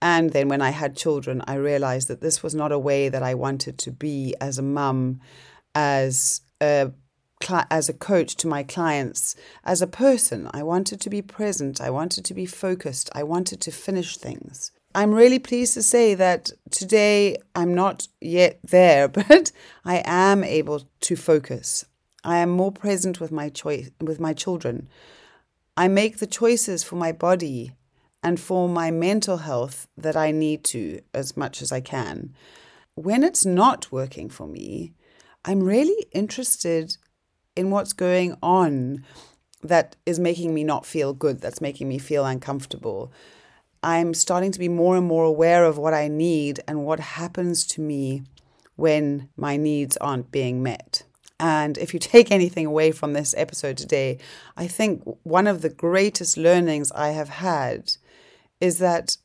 And 0.00 0.32
then 0.32 0.48
when 0.48 0.60
I 0.60 0.70
had 0.70 0.96
children, 0.96 1.42
I 1.46 1.54
realized 1.54 2.08
that 2.08 2.20
this 2.20 2.42
was 2.42 2.54
not 2.54 2.72
a 2.72 2.78
way 2.78 3.08
that 3.08 3.22
I 3.22 3.34
wanted 3.34 3.78
to 3.78 3.92
be 3.92 4.34
as 4.40 4.58
a 4.58 4.62
mum, 4.62 5.20
as 5.74 6.40
a 6.60 6.92
as 7.70 7.88
a 7.88 7.92
coach 7.92 8.36
to 8.36 8.46
my 8.46 8.62
clients, 8.62 9.34
as 9.64 9.82
a 9.82 9.86
person. 9.86 10.48
I 10.52 10.62
wanted 10.62 11.00
to 11.00 11.10
be 11.10 11.22
present. 11.22 11.80
I 11.80 11.90
wanted 11.90 12.24
to 12.24 12.34
be 12.34 12.46
focused. 12.46 13.10
I 13.14 13.22
wanted 13.22 13.60
to 13.62 13.72
finish 13.72 14.16
things. 14.16 14.70
I'm 14.94 15.14
really 15.14 15.38
pleased 15.38 15.74
to 15.74 15.82
say 15.82 16.14
that 16.14 16.50
today 16.70 17.38
I'm 17.54 17.74
not 17.74 18.08
yet 18.20 18.58
there, 18.62 19.08
but 19.08 19.52
I 19.84 20.02
am 20.04 20.44
able 20.44 20.82
to 21.00 21.16
focus. 21.16 21.84
I 22.24 22.38
am 22.38 22.50
more 22.50 22.72
present 22.72 23.20
with 23.20 23.32
my 23.32 23.48
choice 23.48 23.90
with 24.00 24.20
my 24.20 24.32
children. 24.32 24.88
I 25.76 25.88
make 25.88 26.18
the 26.18 26.26
choices 26.26 26.84
for 26.84 26.96
my 26.96 27.12
body 27.12 27.72
and 28.22 28.38
for 28.38 28.68
my 28.68 28.90
mental 28.90 29.38
health 29.38 29.88
that 29.96 30.16
I 30.16 30.30
need 30.30 30.64
to 30.64 31.00
as 31.12 31.36
much 31.36 31.62
as 31.62 31.72
I 31.72 31.80
can. 31.80 32.34
When 32.94 33.24
it's 33.24 33.44
not 33.44 33.90
working 33.90 34.28
for 34.28 34.46
me, 34.46 34.92
I'm 35.44 35.62
really 35.62 36.06
interested 36.12 36.96
in 37.56 37.70
what's 37.70 37.92
going 37.92 38.36
on 38.42 39.04
that 39.62 39.96
is 40.06 40.20
making 40.20 40.54
me 40.54 40.62
not 40.62 40.86
feel 40.86 41.12
good, 41.12 41.40
that's 41.40 41.60
making 41.60 41.88
me 41.88 41.98
feel 41.98 42.24
uncomfortable. 42.24 43.12
I'm 43.82 44.14
starting 44.14 44.52
to 44.52 44.58
be 44.58 44.68
more 44.68 44.96
and 44.96 45.06
more 45.06 45.24
aware 45.24 45.64
of 45.64 45.78
what 45.78 45.94
I 45.94 46.08
need 46.08 46.60
and 46.68 46.84
what 46.84 47.00
happens 47.00 47.66
to 47.68 47.80
me 47.80 48.22
when 48.76 49.28
my 49.36 49.56
needs 49.56 49.96
aren't 49.96 50.30
being 50.30 50.62
met. 50.62 51.02
And 51.40 51.76
if 51.78 51.92
you 51.92 51.98
take 51.98 52.30
anything 52.30 52.66
away 52.66 52.92
from 52.92 53.12
this 53.12 53.34
episode 53.36 53.76
today, 53.76 54.18
I 54.56 54.68
think 54.68 55.02
one 55.24 55.48
of 55.48 55.62
the 55.62 55.68
greatest 55.68 56.36
learnings 56.36 56.92
I 56.92 57.08
have 57.08 57.28
had 57.28 57.94
is 58.60 58.78
that 58.78 59.16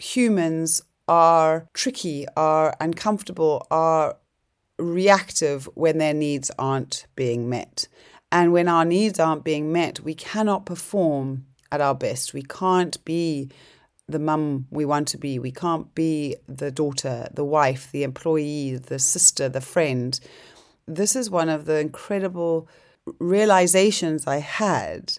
humans 0.00 0.82
are 1.08 1.68
tricky, 1.74 2.26
are 2.36 2.76
uncomfortable, 2.80 3.66
are 3.70 4.16
reactive 4.78 5.68
when 5.74 5.98
their 5.98 6.14
needs 6.14 6.50
aren't 6.58 7.06
being 7.16 7.48
met. 7.48 7.88
And 8.30 8.52
when 8.52 8.68
our 8.68 8.84
needs 8.84 9.18
aren't 9.18 9.42
being 9.42 9.72
met, 9.72 10.00
we 10.00 10.14
cannot 10.14 10.66
perform 10.66 11.46
at 11.72 11.80
our 11.80 11.94
best. 11.94 12.34
We 12.34 12.42
can't 12.42 13.02
be 13.04 13.50
the 14.08 14.18
mum 14.18 14.66
we 14.70 14.84
want 14.84 15.08
to 15.08 15.18
be. 15.18 15.38
We 15.38 15.52
can't 15.52 15.94
be 15.94 16.36
the 16.46 16.70
daughter, 16.70 17.28
the 17.32 17.44
wife, 17.44 17.90
the 17.92 18.02
employee, 18.02 18.76
the 18.76 18.98
sister, 18.98 19.48
the 19.48 19.60
friend. 19.60 20.18
This 20.86 21.14
is 21.14 21.30
one 21.30 21.48
of 21.48 21.66
the 21.66 21.78
incredible 21.78 22.68
realizations 23.18 24.26
I 24.26 24.38
had 24.38 25.18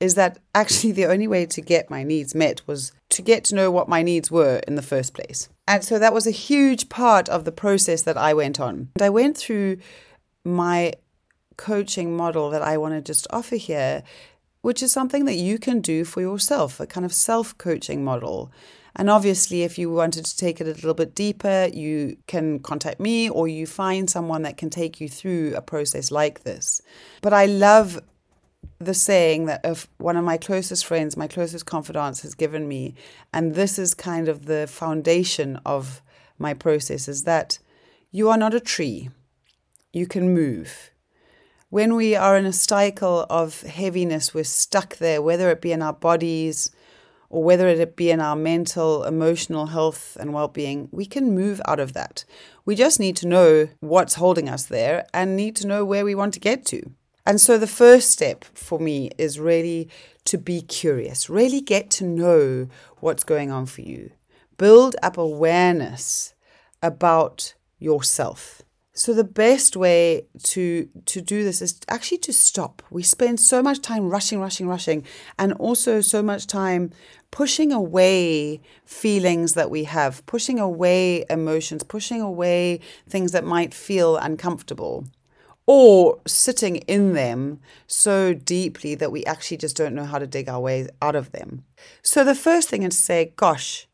is 0.00 0.16
that 0.16 0.38
actually 0.54 0.92
the 0.92 1.06
only 1.06 1.28
way 1.28 1.46
to 1.46 1.60
get 1.60 1.88
my 1.88 2.02
needs 2.02 2.34
met 2.34 2.60
was 2.66 2.92
to 3.10 3.22
get 3.22 3.44
to 3.44 3.54
know 3.54 3.70
what 3.70 3.88
my 3.88 4.02
needs 4.02 4.30
were 4.30 4.60
in 4.66 4.74
the 4.74 4.82
first 4.82 5.14
place. 5.14 5.48
And 5.66 5.84
so 5.84 5.98
that 5.98 6.12
was 6.12 6.26
a 6.26 6.32
huge 6.32 6.88
part 6.88 7.28
of 7.28 7.44
the 7.44 7.52
process 7.52 8.02
that 8.02 8.18
I 8.18 8.34
went 8.34 8.60
on. 8.60 8.90
And 8.96 9.02
I 9.02 9.10
went 9.10 9.38
through 9.38 9.78
my 10.44 10.92
coaching 11.56 12.16
model 12.16 12.50
that 12.50 12.62
I 12.62 12.76
want 12.76 12.94
to 12.94 13.00
just 13.00 13.26
offer 13.30 13.56
here, 13.56 14.02
which 14.64 14.82
is 14.82 14.90
something 14.90 15.26
that 15.26 15.34
you 15.34 15.58
can 15.58 15.82
do 15.82 16.06
for 16.06 16.22
yourself, 16.22 16.80
a 16.80 16.86
kind 16.86 17.04
of 17.04 17.12
self 17.12 17.56
coaching 17.58 18.02
model. 18.02 18.50
And 18.96 19.10
obviously, 19.10 19.62
if 19.62 19.76
you 19.76 19.90
wanted 19.90 20.24
to 20.24 20.34
take 20.38 20.58
it 20.58 20.66
a 20.66 20.70
little 20.70 20.94
bit 20.94 21.14
deeper, 21.14 21.68
you 21.70 22.16
can 22.26 22.60
contact 22.60 22.98
me 22.98 23.28
or 23.28 23.46
you 23.46 23.66
find 23.66 24.08
someone 24.08 24.40
that 24.40 24.56
can 24.56 24.70
take 24.70 25.02
you 25.02 25.08
through 25.10 25.52
a 25.54 25.60
process 25.60 26.10
like 26.10 26.44
this. 26.44 26.80
But 27.20 27.34
I 27.34 27.44
love 27.44 28.00
the 28.78 28.94
saying 28.94 29.44
that 29.44 29.60
if 29.64 29.86
one 29.98 30.16
of 30.16 30.24
my 30.24 30.38
closest 30.38 30.86
friends, 30.86 31.14
my 31.14 31.28
closest 31.28 31.66
confidants 31.66 32.22
has 32.22 32.34
given 32.34 32.66
me, 32.66 32.94
and 33.34 33.54
this 33.54 33.78
is 33.78 33.92
kind 33.92 34.28
of 34.28 34.46
the 34.46 34.66
foundation 34.66 35.60
of 35.66 36.00
my 36.38 36.54
process, 36.54 37.06
is 37.06 37.24
that 37.24 37.58
you 38.12 38.30
are 38.30 38.38
not 38.38 38.54
a 38.54 38.60
tree. 38.60 39.10
You 39.92 40.06
can 40.06 40.32
move. 40.32 40.90
When 41.74 41.96
we 41.96 42.14
are 42.14 42.36
in 42.36 42.46
a 42.46 42.52
cycle 42.52 43.26
of 43.28 43.62
heaviness, 43.62 44.32
we're 44.32 44.44
stuck 44.44 44.98
there, 44.98 45.20
whether 45.20 45.50
it 45.50 45.60
be 45.60 45.72
in 45.72 45.82
our 45.82 45.92
bodies, 45.92 46.70
or 47.30 47.42
whether 47.42 47.66
it 47.66 47.96
be 47.96 48.12
in 48.12 48.20
our 48.20 48.36
mental, 48.36 49.02
emotional 49.02 49.66
health 49.66 50.16
and 50.20 50.32
well 50.32 50.46
being, 50.46 50.88
we 50.92 51.04
can 51.04 51.34
move 51.34 51.60
out 51.66 51.80
of 51.80 51.92
that. 51.94 52.24
We 52.64 52.76
just 52.76 53.00
need 53.00 53.16
to 53.16 53.26
know 53.26 53.70
what's 53.80 54.14
holding 54.14 54.48
us 54.48 54.66
there 54.66 55.04
and 55.12 55.34
need 55.34 55.56
to 55.56 55.66
know 55.66 55.84
where 55.84 56.04
we 56.04 56.14
want 56.14 56.32
to 56.34 56.38
get 56.38 56.64
to. 56.66 56.92
And 57.26 57.40
so 57.40 57.58
the 57.58 57.66
first 57.66 58.12
step 58.12 58.44
for 58.44 58.78
me 58.78 59.10
is 59.18 59.40
really 59.40 59.88
to 60.26 60.38
be 60.38 60.62
curious, 60.62 61.28
really 61.28 61.60
get 61.60 61.90
to 61.98 62.04
know 62.04 62.68
what's 63.00 63.24
going 63.24 63.50
on 63.50 63.66
for 63.66 63.80
you, 63.80 64.12
build 64.58 64.94
up 65.02 65.18
awareness 65.18 66.34
about 66.80 67.54
yourself. 67.80 68.63
So 68.96 69.12
the 69.12 69.24
best 69.24 69.76
way 69.76 70.26
to 70.44 70.88
to 71.06 71.20
do 71.20 71.42
this 71.42 71.60
is 71.60 71.80
actually 71.88 72.18
to 72.18 72.32
stop. 72.32 72.80
We 72.90 73.02
spend 73.02 73.40
so 73.40 73.60
much 73.60 73.80
time 73.80 74.08
rushing, 74.08 74.38
rushing, 74.38 74.68
rushing, 74.68 75.04
and 75.36 75.52
also 75.54 76.00
so 76.00 76.22
much 76.22 76.46
time 76.46 76.92
pushing 77.32 77.72
away 77.72 78.60
feelings 78.86 79.54
that 79.54 79.68
we 79.68 79.82
have, 79.84 80.24
pushing 80.26 80.60
away 80.60 81.24
emotions, 81.28 81.82
pushing 81.82 82.20
away 82.20 82.78
things 83.08 83.32
that 83.32 83.44
might 83.44 83.74
feel 83.74 84.16
uncomfortable, 84.16 85.04
or 85.66 86.20
sitting 86.24 86.76
in 86.76 87.14
them 87.14 87.58
so 87.88 88.32
deeply 88.32 88.94
that 88.94 89.10
we 89.10 89.24
actually 89.24 89.56
just 89.56 89.76
don't 89.76 89.96
know 89.96 90.04
how 90.04 90.20
to 90.20 90.26
dig 90.28 90.48
our 90.48 90.60
way 90.60 90.86
out 91.02 91.16
of 91.16 91.32
them. 91.32 91.64
So 92.02 92.22
the 92.22 92.36
first 92.36 92.68
thing 92.68 92.84
is 92.84 92.94
to 92.94 93.02
say, 93.02 93.32
gosh, 93.34 93.88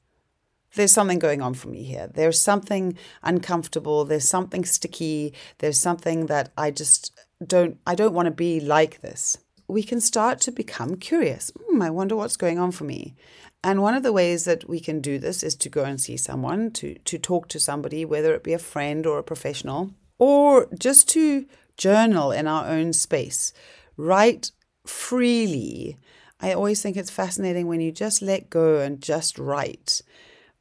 there's 0.75 0.93
something 0.93 1.19
going 1.19 1.43
on 1.43 1.55
for 1.55 1.69
me 1.69 1.83
here. 1.83 2.09
There's 2.13 2.41
something 2.41 2.97
uncomfortable. 3.23 4.05
There's 4.05 4.29
something 4.29 4.65
sticky. 4.65 5.35
There's 5.59 5.81
something 5.81 6.27
that 6.27 6.53
I 6.57 6.71
just 6.71 7.13
don't 7.45 7.79
I 7.87 7.95
don't 7.95 8.15
want 8.15 8.27
to 8.27 8.33
be 8.33 8.61
like 8.61 9.01
this. 9.01 9.39
We 9.67 9.83
can 9.83 10.01
start 10.01 10.41
to 10.43 10.53
become 10.53 10.97
curious. 10.97 11.53
Hmm, 11.69 11.83
I 11.83 11.91
wonder 11.91 12.17
what's 12.17 12.37
going 12.37 12.59
on 12.59 12.73
for 12.73 12.85
me. 12.85 13.15
And 13.63 13.83
one 13.83 13.95
of 13.95 14.03
the 14.03 14.13
ways 14.13 14.45
that 14.45 14.69
we 14.69 14.81
can 14.81 15.01
do 15.01 15.19
this 15.19 15.43
is 15.43 15.55
to 15.57 15.69
go 15.69 15.85
and 15.85 16.01
see 16.01 16.17
someone, 16.17 16.71
to 16.73 16.95
to 16.95 17.19
talk 17.19 17.49
to 17.49 17.61
somebody, 17.61 18.05
whether 18.05 18.35
it 18.35 18.45
be 18.45 18.53
a 18.53 18.59
friend 18.59 19.07
or 19.07 19.19
a 19.19 19.25
professional, 19.25 19.91
or 20.19 20.69
just 20.79 21.09
to 21.11 21.47
journal 21.77 22.31
in 22.31 22.47
our 22.47 22.67
own 22.69 22.93
space. 22.93 23.53
Write 23.97 24.53
freely. 24.87 25.99
I 26.41 26.53
always 26.53 26.81
think 26.81 26.97
it's 26.97 27.11
fascinating 27.11 27.67
when 27.67 27.81
you 27.81 27.93
just 27.93 28.23
let 28.23 28.49
go 28.49 28.79
and 28.79 29.03
just 29.03 29.39
write 29.39 30.01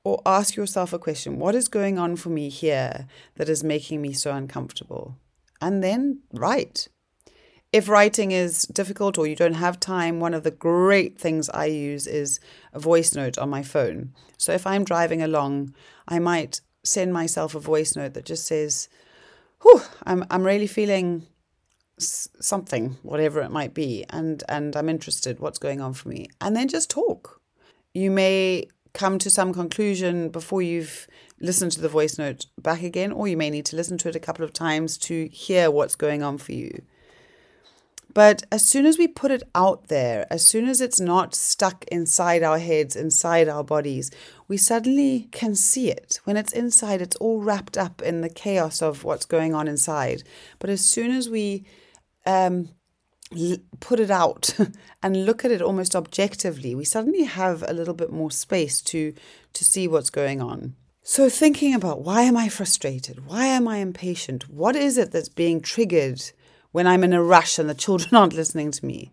or 0.03 0.21
ask 0.25 0.55
yourself 0.55 0.93
a 0.93 0.99
question 0.99 1.39
what 1.39 1.55
is 1.55 1.67
going 1.67 1.99
on 1.99 2.15
for 2.15 2.29
me 2.29 2.49
here 2.49 3.07
that 3.35 3.49
is 3.49 3.63
making 3.63 4.01
me 4.01 4.13
so 4.13 4.33
uncomfortable? 4.33 5.17
And 5.61 5.83
then 5.83 6.21
write. 6.33 6.87
If 7.71 7.87
writing 7.87 8.31
is 8.31 8.63
difficult 8.63 9.17
or 9.17 9.27
you 9.27 9.35
don't 9.35 9.53
have 9.53 9.79
time, 9.79 10.19
one 10.19 10.33
of 10.33 10.43
the 10.43 10.51
great 10.51 11.19
things 11.19 11.49
I 11.49 11.65
use 11.65 12.07
is 12.07 12.39
a 12.73 12.79
voice 12.79 13.13
note 13.13 13.37
on 13.37 13.49
my 13.49 13.61
phone. 13.61 14.13
So 14.37 14.53
if 14.53 14.65
I'm 14.65 14.83
driving 14.83 15.21
along, 15.21 15.75
I 16.07 16.17
might 16.17 16.61
send 16.83 17.13
myself 17.13 17.53
a 17.53 17.59
voice 17.59 17.95
note 17.95 18.15
that 18.15 18.25
just 18.25 18.47
says, 18.47 18.89
Whew, 19.61 19.81
I'm, 20.05 20.25
I'm 20.31 20.43
really 20.43 20.67
feeling 20.67 21.27
something, 21.99 22.97
whatever 23.03 23.41
it 23.41 23.51
might 23.51 23.73
be, 23.73 24.05
and, 24.09 24.41
and 24.47 24.75
I'm 24.75 24.89
interested, 24.89 25.39
what's 25.39 25.59
going 25.59 25.81
on 25.81 25.93
for 25.93 26.09
me. 26.09 26.27
And 26.39 26.55
then 26.55 26.69
just 26.69 26.89
talk. 26.89 27.41
You 27.93 28.09
may 28.09 28.67
come 28.93 29.19
to 29.19 29.29
some 29.29 29.53
conclusion 29.53 30.29
before 30.29 30.61
you've 30.61 31.07
listened 31.39 31.71
to 31.73 31.81
the 31.81 31.89
voice 31.89 32.17
note 32.17 32.45
back 32.61 32.83
again, 32.83 33.11
or 33.11 33.27
you 33.27 33.37
may 33.37 33.49
need 33.49 33.65
to 33.67 33.75
listen 33.75 33.97
to 33.99 34.09
it 34.09 34.15
a 34.15 34.19
couple 34.19 34.43
of 34.43 34.53
times 34.53 34.97
to 34.97 35.27
hear 35.27 35.71
what's 35.71 35.95
going 35.95 36.23
on 36.23 36.37
for 36.37 36.53
you. 36.53 36.81
But 38.13 38.43
as 38.51 38.65
soon 38.65 38.85
as 38.85 38.97
we 38.97 39.07
put 39.07 39.31
it 39.31 39.43
out 39.53 39.87
there, 39.87 40.25
as 40.31 40.45
soon 40.45 40.67
as 40.67 40.81
it's 40.81 40.99
not 40.99 41.35
stuck 41.35 41.85
inside 41.85 42.41
our 42.41 42.57
heads, 42.57 42.95
inside 42.95 43.47
our 43.47 43.63
bodies, 43.63 44.09
we 44.47 44.57
suddenly 44.57 45.29
can 45.31 45.53
see 45.53 45.91
it. 45.91 46.19
When 46.23 46.35
it's 46.35 46.51
inside, 46.51 47.01
it's 47.01 47.15
all 47.17 47.39
wrapped 47.39 47.77
up 47.77 48.01
in 48.01 48.21
the 48.21 48.29
chaos 48.29 48.81
of 48.81 49.03
what's 49.03 49.25
going 49.25 49.53
on 49.53 49.67
inside. 49.67 50.23
But 50.57 50.71
as 50.71 50.83
soon 50.83 51.11
as 51.11 51.29
we 51.29 51.65
um, 52.25 52.69
put 53.79 53.99
it 53.99 54.11
out 54.11 54.55
and 55.03 55.25
look 55.25 55.45
at 55.45 55.51
it 55.51 55.61
almost 55.61 55.95
objectively, 55.95 56.73
we 56.73 56.85
suddenly 56.85 57.23
have 57.23 57.63
a 57.67 57.73
little 57.73 57.93
bit 57.93 58.11
more 58.11 58.31
space 58.31 58.81
to 58.81 59.13
to 59.53 59.65
see 59.65 59.87
what's 59.87 60.09
going 60.09 60.41
on. 60.41 60.75
So 61.03 61.29
thinking 61.29 61.73
about 61.73 62.01
why 62.01 62.21
am 62.23 62.37
I 62.37 62.49
frustrated? 62.49 63.25
Why 63.25 63.45
am 63.45 63.67
I 63.67 63.77
impatient? 63.77 64.49
What 64.49 64.75
is 64.75 64.97
it 64.97 65.11
that's 65.11 65.29
being 65.29 65.61
triggered 65.61 66.21
when 66.71 66.85
I'm 66.85 67.03
in 67.03 67.13
a 67.13 67.23
rush 67.23 67.57
and 67.57 67.69
the 67.69 67.73
children 67.73 68.13
aren't 68.15 68.33
listening 68.33 68.71
to 68.71 68.85
me? 68.85 69.11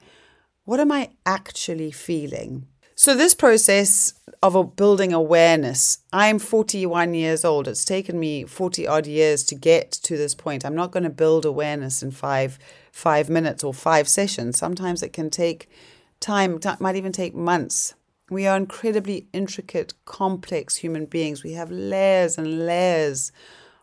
What 0.64 0.80
am 0.80 0.92
I 0.92 1.10
actually 1.24 1.92
feeling? 1.92 2.66
So, 2.96 3.14
this 3.14 3.34
process 3.34 4.14
of 4.42 4.76
building 4.76 5.12
awareness, 5.12 5.98
I'm 6.12 6.38
41 6.38 7.14
years 7.14 7.44
old. 7.44 7.68
It's 7.68 7.84
taken 7.84 8.18
me 8.18 8.44
40 8.44 8.86
odd 8.86 9.06
years 9.06 9.44
to 9.44 9.54
get 9.54 9.90
to 9.92 10.16
this 10.16 10.34
point. 10.34 10.64
I'm 10.64 10.74
not 10.74 10.90
going 10.90 11.04
to 11.04 11.10
build 11.10 11.44
awareness 11.44 12.02
in 12.02 12.10
five, 12.10 12.58
five 12.92 13.28
minutes 13.28 13.64
or 13.64 13.74
five 13.74 14.08
sessions. 14.08 14.58
Sometimes 14.58 15.02
it 15.02 15.12
can 15.12 15.30
take 15.30 15.68
time, 16.20 16.58
it 16.62 16.80
might 16.80 16.96
even 16.96 17.12
take 17.12 17.34
months. 17.34 17.94
We 18.30 18.46
are 18.46 18.56
incredibly 18.56 19.28
intricate, 19.32 19.94
complex 20.04 20.76
human 20.76 21.06
beings. 21.06 21.44
We 21.44 21.52
have 21.52 21.70
layers 21.70 22.36
and 22.38 22.66
layers 22.66 23.30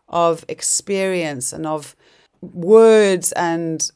of 0.08 0.44
experience 0.48 1.52
and 1.52 1.66
of 1.66 1.96
words 2.42 3.32
and 3.32 3.90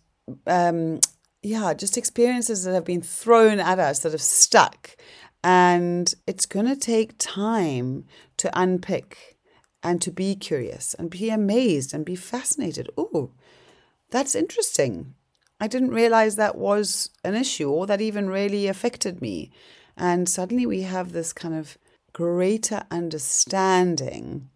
um, 0.47 1.01
yeah, 1.43 1.73
just 1.75 1.97
experiences 1.97 2.65
that 2.65 2.75
have 2.75 2.85
been 2.85 3.03
thrown 3.03 3.61
at 3.61 3.79
us 3.79 4.01
that 4.01 4.13
have 4.13 4.23
stuck. 4.23 4.97
And 5.43 6.13
it's 6.27 6.47
going 6.47 6.67
to 6.67 6.77
take 6.77 7.15
time 7.19 8.05
to 8.39 8.51
unpick 8.59 9.37
and 9.83 10.03
to 10.03 10.11
be 10.11 10.35
curious 10.35 10.95
and 10.95 11.11
be 11.11 11.31
amazed 11.31 11.95
and 11.95 12.05
be 12.05 12.17
fascinated. 12.17 12.91
Oh, 12.97 13.31
that's 14.11 14.35
interesting. 14.35 15.15
I 15.61 15.69
didn't 15.69 15.91
realize 15.91 16.37
that 16.37 16.57
was 16.57 17.11
an 17.25 17.35
issue 17.35 17.71
or 17.71 17.87
that 17.87 18.01
even 18.01 18.29
really 18.29 18.67
affected 18.67 19.21
me. 19.21 19.51
And 19.97 20.29
suddenly 20.29 20.67
we 20.67 20.83
have 20.83 21.13
this 21.13 21.33
kind 21.33 21.55
of 21.55 21.79
greater 22.13 22.83
understanding 22.91 24.49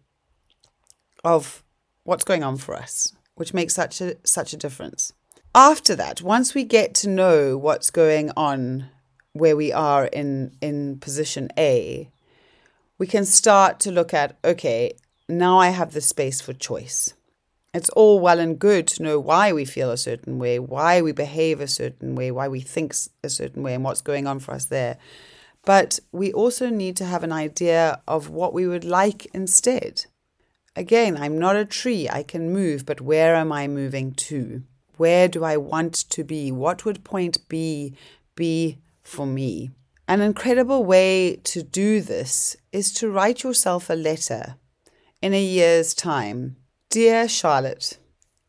of 1.23 1.63
what's 2.03 2.23
going 2.23 2.43
on 2.43 2.57
for 2.57 2.75
us, 2.75 3.13
which 3.35 3.53
makes 3.53 3.73
such 3.73 4.01
a 4.01 4.17
such 4.25 4.53
a 4.53 4.57
difference 4.57 5.13
after 5.55 5.95
that, 5.95 6.21
once 6.21 6.55
we 6.55 6.63
get 6.63 6.95
to 6.95 7.09
know 7.09 7.57
what's 7.57 7.91
going 7.91 8.31
on 8.35 8.89
where 9.33 9.55
we 9.55 9.71
are 9.71 10.05
in, 10.05 10.55
in 10.61 10.99
position 10.99 11.49
A, 11.57 12.09
we 12.97 13.07
can 13.07 13.25
start 13.25 13.79
to 13.81 13.91
look 13.91 14.13
at 14.13 14.37
okay, 14.45 14.93
now 15.27 15.59
I 15.59 15.69
have 15.69 15.93
the 15.93 16.01
space 16.01 16.41
for 16.41 16.53
choice. 16.53 17.13
It's 17.73 17.89
all 17.89 18.19
well 18.19 18.39
and 18.39 18.59
good 18.59 18.87
to 18.89 19.03
know 19.03 19.19
why 19.19 19.51
we 19.51 19.65
feel 19.65 19.89
a 19.89 19.97
certain 19.97 20.37
way, 20.37 20.59
why 20.59 21.01
we 21.01 21.11
behave 21.11 21.59
a 21.59 21.67
certain 21.67 22.13
way, 22.13 22.29
why 22.29 22.47
we 22.47 22.61
think 22.61 22.93
a 23.23 23.29
certain 23.29 23.63
way, 23.63 23.73
and 23.73 23.83
what's 23.83 24.01
going 24.01 24.27
on 24.27 24.39
for 24.39 24.53
us 24.53 24.65
there. 24.65 24.97
But 25.65 25.99
we 26.11 26.31
also 26.31 26.69
need 26.69 26.95
to 26.97 27.05
have 27.05 27.23
an 27.23 27.31
idea 27.31 28.01
of 28.07 28.29
what 28.29 28.53
we 28.53 28.67
would 28.67 28.83
like 28.83 29.25
instead. 29.33 30.05
Again, 30.75 31.17
I'm 31.17 31.39
not 31.39 31.55
a 31.55 31.65
tree, 31.65 32.07
I 32.07 32.21
can 32.21 32.53
move, 32.53 32.85
but 32.85 33.01
where 33.01 33.35
am 33.35 33.51
I 33.51 33.67
moving 33.67 34.13
to? 34.13 34.63
Where 34.97 35.27
do 35.27 35.43
I 35.43 35.57
want 35.57 35.93
to 36.11 36.23
be? 36.23 36.51
What 36.51 36.85
would 36.85 37.03
point 37.03 37.47
B 37.47 37.95
be 38.35 38.77
for 39.03 39.25
me? 39.25 39.71
An 40.07 40.21
incredible 40.21 40.83
way 40.83 41.37
to 41.43 41.63
do 41.63 42.01
this 42.01 42.57
is 42.71 42.91
to 42.93 43.09
write 43.09 43.43
yourself 43.43 43.89
a 43.89 43.93
letter 43.93 44.55
in 45.21 45.33
a 45.33 45.43
year's 45.43 45.93
time. 45.93 46.57
Dear 46.89 47.27
Charlotte, 47.27 47.97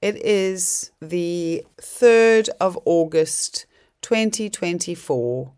it 0.02 0.16
is 0.16 0.90
the 1.00 1.64
3rd 1.78 2.48
of 2.60 2.78
August 2.84 3.66
2024 4.02 5.52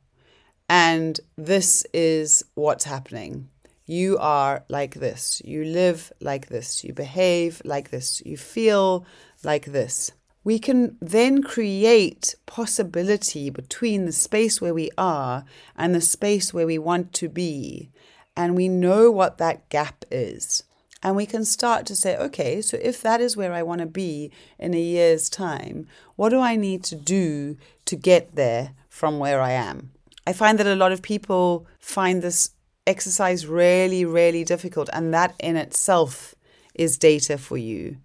and 0.69 1.21
this 1.37 1.87
is 1.93 2.45
what's 2.55 2.85
happening. 2.85 3.49
You 3.87 4.19
are 4.19 4.65
like 4.69 4.95
this. 4.95 5.41
You 5.45 5.65
live 5.65 6.13
like 6.21 6.49
this. 6.49 6.83
You 6.83 6.93
behave 6.93 7.63
like 7.65 7.91
this. 7.91 8.21
You 8.27 8.37
feel 8.37 9.07
like 9.45 9.67
this. 9.67 10.11
We 10.47 10.61
can 10.61 10.97
then 11.01 11.43
create 11.43 12.37
possibility 12.47 13.51
between 13.51 14.07
the 14.07 14.13
space 14.13 14.61
where 14.61 14.73
we 14.73 14.91
are 14.97 15.45
and 15.77 15.93
the 15.93 16.01
space 16.01 16.55
where 16.55 16.69
we 16.69 16.79
want 16.79 17.13
to 17.15 17.29
be. 17.29 17.91
And 18.37 18.55
we 18.55 18.69
know 18.69 19.11
what 19.11 19.39
that 19.39 19.69
gap 19.71 20.05
is. 20.09 20.63
And 21.03 21.17
we 21.17 21.27
can 21.27 21.45
start 21.45 21.85
to 21.87 21.97
say, 21.97 22.17
okay, 22.17 22.63
so 22.63 22.79
if 22.81 23.03
that 23.03 23.21
is 23.21 23.37
where 23.37 23.53
I 23.53 23.65
want 23.65 23.81
to 23.81 23.87
be 23.87 24.31
in 24.57 24.73
a 24.73 24.81
year's 24.81 25.29
time, 25.29 25.89
what 26.15 26.29
do 26.29 26.39
I 26.39 26.55
need 26.55 26.85
to 26.85 26.95
do 26.95 27.57
to 27.87 27.97
get 27.97 28.37
there 28.37 28.71
from 28.89 29.19
where 29.19 29.41
I 29.41 29.51
am? 29.51 29.91
I 30.29 30.33
find 30.33 30.61
that 30.61 30.69
a 30.69 30.77
lot 30.77 30.93
of 30.93 31.03
people 31.03 31.67
find 31.81 32.23
this 32.23 32.51
exercise 32.87 33.49
really, 33.49 34.05
really 34.05 34.45
difficult, 34.45 34.89
and 34.93 35.13
that 35.13 35.35
in 35.41 35.57
itself 35.57 36.37
is 36.73 36.99
data 36.99 37.37
for 37.37 37.57
you. 37.57 37.97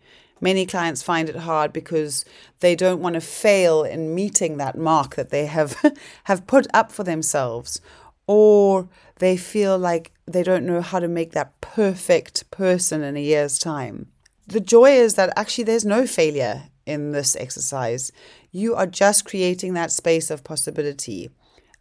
Many 0.41 0.65
clients 0.65 1.03
find 1.03 1.29
it 1.29 1.35
hard 1.35 1.71
because 1.71 2.25
they 2.59 2.75
don't 2.75 2.99
want 2.99 3.13
to 3.13 3.21
fail 3.21 3.83
in 3.83 4.15
meeting 4.15 4.57
that 4.57 4.77
mark 4.77 5.15
that 5.15 5.29
they 5.29 5.45
have 5.45 5.77
have 6.25 6.47
put 6.47 6.67
up 6.73 6.91
for 6.91 7.03
themselves, 7.03 7.79
or 8.25 8.89
they 9.19 9.37
feel 9.37 9.77
like 9.77 10.11
they 10.25 10.41
don't 10.41 10.65
know 10.65 10.81
how 10.81 10.99
to 10.99 11.07
make 11.07 11.31
that 11.33 11.61
perfect 11.61 12.49
person 12.49 13.03
in 13.03 13.15
a 13.15 13.21
year's 13.21 13.59
time. 13.59 14.07
The 14.47 14.59
joy 14.59 14.91
is 14.91 15.13
that 15.13 15.31
actually 15.35 15.65
there's 15.65 15.85
no 15.85 16.07
failure 16.07 16.63
in 16.85 17.11
this 17.11 17.35
exercise. 17.35 18.11
You 18.51 18.75
are 18.75 18.87
just 18.87 19.25
creating 19.25 19.75
that 19.75 19.91
space 19.91 20.31
of 20.31 20.43
possibility. 20.43 21.29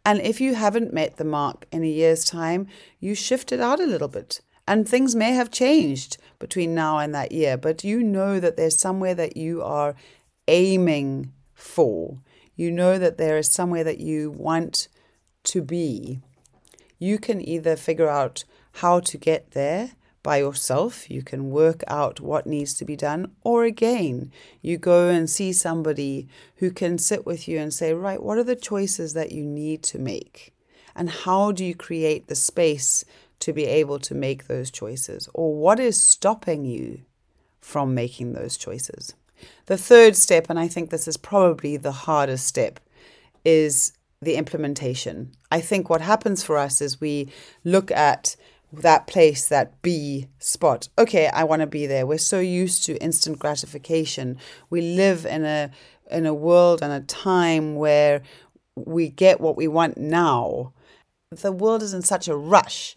And 0.05 0.21
if 0.21 0.39
you 0.39 0.55
haven't 0.55 0.93
met 0.93 1.17
the 1.17 1.25
mark 1.25 1.65
in 1.71 1.83
a 1.83 1.87
year's 1.87 2.23
time, 2.23 2.67
you 2.99 3.15
shift 3.15 3.51
it 3.51 3.59
out 3.59 3.79
a 3.79 3.85
little 3.85 4.07
bit. 4.07 4.41
And 4.67 4.87
things 4.87 5.15
may 5.15 5.33
have 5.33 5.51
changed 5.51 6.17
between 6.39 6.73
now 6.73 6.97
and 6.97 7.13
that 7.15 7.31
year, 7.31 7.57
but 7.57 7.83
you 7.83 8.01
know 8.03 8.39
that 8.39 8.57
there's 8.57 8.77
somewhere 8.77 9.15
that 9.15 9.35
you 9.35 9.61
are 9.61 9.95
aiming 10.47 11.31
for. 11.53 12.19
You 12.55 12.71
know 12.71 12.97
that 12.97 13.17
there 13.17 13.37
is 13.37 13.51
somewhere 13.51 13.83
that 13.83 13.99
you 13.99 14.31
want 14.31 14.87
to 15.45 15.61
be. 15.61 16.19
You 16.99 17.17
can 17.17 17.47
either 17.47 17.75
figure 17.75 18.09
out 18.09 18.43
how 18.73 18.99
to 18.99 19.17
get 19.17 19.51
there 19.51 19.91
by 20.23 20.37
yourself. 20.37 21.09
You 21.09 21.23
can 21.23 21.49
work 21.49 21.83
out 21.87 22.19
what 22.19 22.45
needs 22.45 22.73
to 22.75 22.85
be 22.85 22.95
done. 22.95 23.31
Or 23.43 23.63
again, 23.63 24.31
you 24.61 24.77
go 24.77 25.09
and 25.09 25.29
see 25.29 25.51
somebody 25.53 26.27
who 26.57 26.71
can 26.71 26.97
sit 26.97 27.25
with 27.25 27.47
you 27.47 27.57
and 27.59 27.73
say, 27.73 27.93
right, 27.93 28.21
what 28.21 28.37
are 28.37 28.43
the 28.43 28.55
choices 28.55 29.13
that 29.13 29.31
you 29.31 29.43
need 29.43 29.83
to 29.83 29.99
make? 29.99 30.53
And 30.95 31.09
how 31.09 31.51
do 31.51 31.65
you 31.65 31.73
create 31.73 32.27
the 32.27 32.35
space 32.35 33.03
to 33.41 33.53
be 33.53 33.65
able 33.65 33.99
to 33.99 34.15
make 34.15 34.47
those 34.47 34.71
choices? 34.71 35.29
Or 35.33 35.53
what 35.55 35.79
is 35.79 36.01
stopping 36.01 36.65
you 36.65 37.01
from 37.59 37.93
making 37.93 38.33
those 38.33 38.57
choices? 38.57 39.13
The 39.65 39.77
third 39.77 40.15
step, 40.15 40.47
and 40.49 40.59
I 40.59 40.67
think 40.67 40.89
this 40.89 41.07
is 41.07 41.17
probably 41.17 41.77
the 41.77 41.91
hardest 41.91 42.47
step, 42.47 42.79
is 43.43 43.93
the 44.21 44.35
implementation. 44.35 45.31
I 45.51 45.61
think 45.61 45.89
what 45.89 46.01
happens 46.01 46.43
for 46.43 46.57
us 46.57 46.81
is 46.81 47.01
we 47.01 47.29
look 47.63 47.91
at 47.91 48.35
that 48.71 49.07
place, 49.07 49.47
that 49.47 49.81
B 49.81 50.27
spot. 50.39 50.87
Okay, 50.97 51.27
I 51.27 51.43
want 51.43 51.61
to 51.61 51.67
be 51.67 51.87
there. 51.87 52.05
We're 52.05 52.17
so 52.17 52.39
used 52.39 52.85
to 52.85 53.01
instant 53.01 53.39
gratification. 53.39 54.37
We 54.69 54.81
live 54.81 55.25
in 55.25 55.43
a 55.43 55.71
in 56.09 56.25
a 56.25 56.33
world 56.33 56.81
and 56.81 56.91
a 56.91 57.05
time 57.05 57.75
where 57.75 58.21
we 58.75 59.09
get 59.09 59.39
what 59.41 59.55
we 59.55 59.67
want 59.67 59.97
now. 59.97 60.73
The 61.31 61.51
world 61.51 61.81
is 61.81 61.93
in 61.93 62.01
such 62.01 62.27
a 62.27 62.35
rush. 62.35 62.95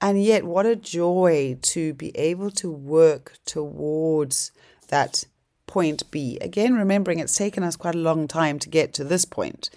And 0.00 0.22
yet, 0.22 0.44
what 0.44 0.66
a 0.66 0.76
joy 0.76 1.58
to 1.62 1.94
be 1.94 2.16
able 2.16 2.50
to 2.52 2.70
work 2.70 3.34
towards 3.44 4.50
that 4.88 5.24
point 5.66 6.10
B. 6.10 6.38
Again, 6.40 6.74
remembering 6.74 7.18
it's 7.18 7.36
taken 7.36 7.62
us 7.62 7.76
quite 7.76 7.94
a 7.94 7.98
long 7.98 8.26
time 8.26 8.58
to 8.60 8.68
get 8.68 8.92
to 8.94 9.04
this 9.04 9.24
point 9.24 9.70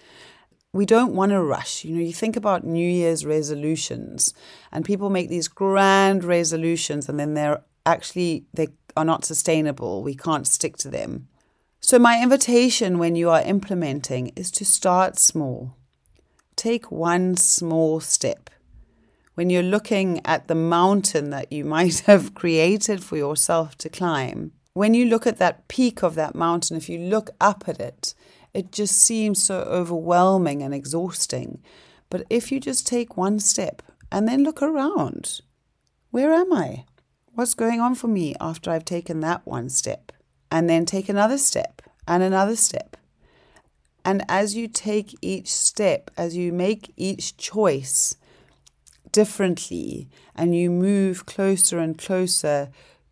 we 0.74 0.88
don't 0.88 1.14
want 1.14 1.32
to 1.32 1.42
rush. 1.42 1.86
You 1.86 1.96
know, 1.96 2.02
you 2.02 2.12
think 2.12 2.36
about 2.36 2.66
New 2.66 2.90
Year's 2.90 3.26
resolutions, 3.26 4.34
and 4.72 4.84
people 4.84 5.10
make 5.10 5.30
these 5.30 5.48
grand 5.48 6.24
resolutions, 6.24 7.08
and 7.08 7.20
then 7.20 7.36
they're 7.36 7.62
actually 7.86 8.46
they 8.54 8.70
are 8.98 9.06
not 9.06 9.24
sustainable. 9.24 10.04
We 10.04 10.16
can't 10.16 10.48
stick 10.48 10.78
to 10.78 10.90
them. 10.90 11.28
So 11.80 12.00
my 12.00 12.22
invitation 12.22 12.98
when 12.98 13.16
you 13.16 13.30
are 13.30 13.42
implementing 13.42 14.32
is 14.36 14.50
to 14.52 14.66
start 14.66 15.20
small. 15.20 15.76
Take 16.56 16.92
one 16.92 17.36
small 17.38 18.00
step. 18.00 18.50
When 19.36 19.50
you're 19.50 19.64
looking 19.64 20.22
at 20.26 20.48
the 20.48 20.56
mountain 20.56 21.32
that 21.32 21.52
you 21.52 21.66
might 21.66 22.00
have 22.08 22.36
created 22.36 23.04
for 23.04 23.18
yourself 23.18 23.78
to 23.80 23.90
climb, 23.90 24.52
when 24.74 24.94
you 24.94 25.06
look 25.06 25.26
at 25.26 25.38
that 25.38 25.68
peak 25.68 26.04
of 26.04 26.16
that 26.16 26.36
mountain, 26.36 26.78
if 26.78 26.90
you 26.90 26.98
look 26.98 27.32
up 27.40 27.64
at 27.68 27.80
it, 27.80 28.14
it 28.54 28.72
just 28.72 28.96
seems 28.96 29.42
so 29.42 29.62
overwhelming 29.62 30.62
and 30.62 30.74
exhausting. 30.74 31.62
But 32.10 32.26
if 32.30 32.52
you 32.52 32.60
just 32.60 32.86
take 32.86 33.18
one 33.18 33.40
step 33.40 33.82
and 34.12 34.28
then 34.28 34.44
look 34.44 34.62
around, 34.62 35.42
where 36.12 36.32
am 36.32 36.54
I? 36.54 36.86
What's 37.34 37.56
going 37.56 37.82
on 37.82 37.96
for 37.96 38.08
me 38.08 38.36
after 38.40 38.70
I've 38.70 38.86
taken 38.86 39.22
that 39.22 39.46
one 39.46 39.70
step? 39.70 40.12
And 40.52 40.70
then 40.70 40.86
take 40.86 41.10
another 41.10 41.40
step 41.40 41.82
and 42.08 42.22
another 42.22 42.56
step. 42.56 42.96
And 44.06 44.24
as 44.30 44.56
you 44.56 44.68
take 44.68 45.18
each 45.22 45.52
step, 45.52 46.12
as 46.16 46.38
you 46.38 46.52
make 46.52 46.94
each 46.96 47.38
choice 47.38 48.16
differently, 49.14 50.10
and 50.36 50.54
you 50.54 50.70
move 50.70 51.26
closer 51.26 51.80
and 51.80 51.98
closer 51.98 52.70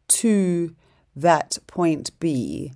to 0.10 0.76
that 1.16 1.58
point 1.68 2.12
B, 2.20 2.74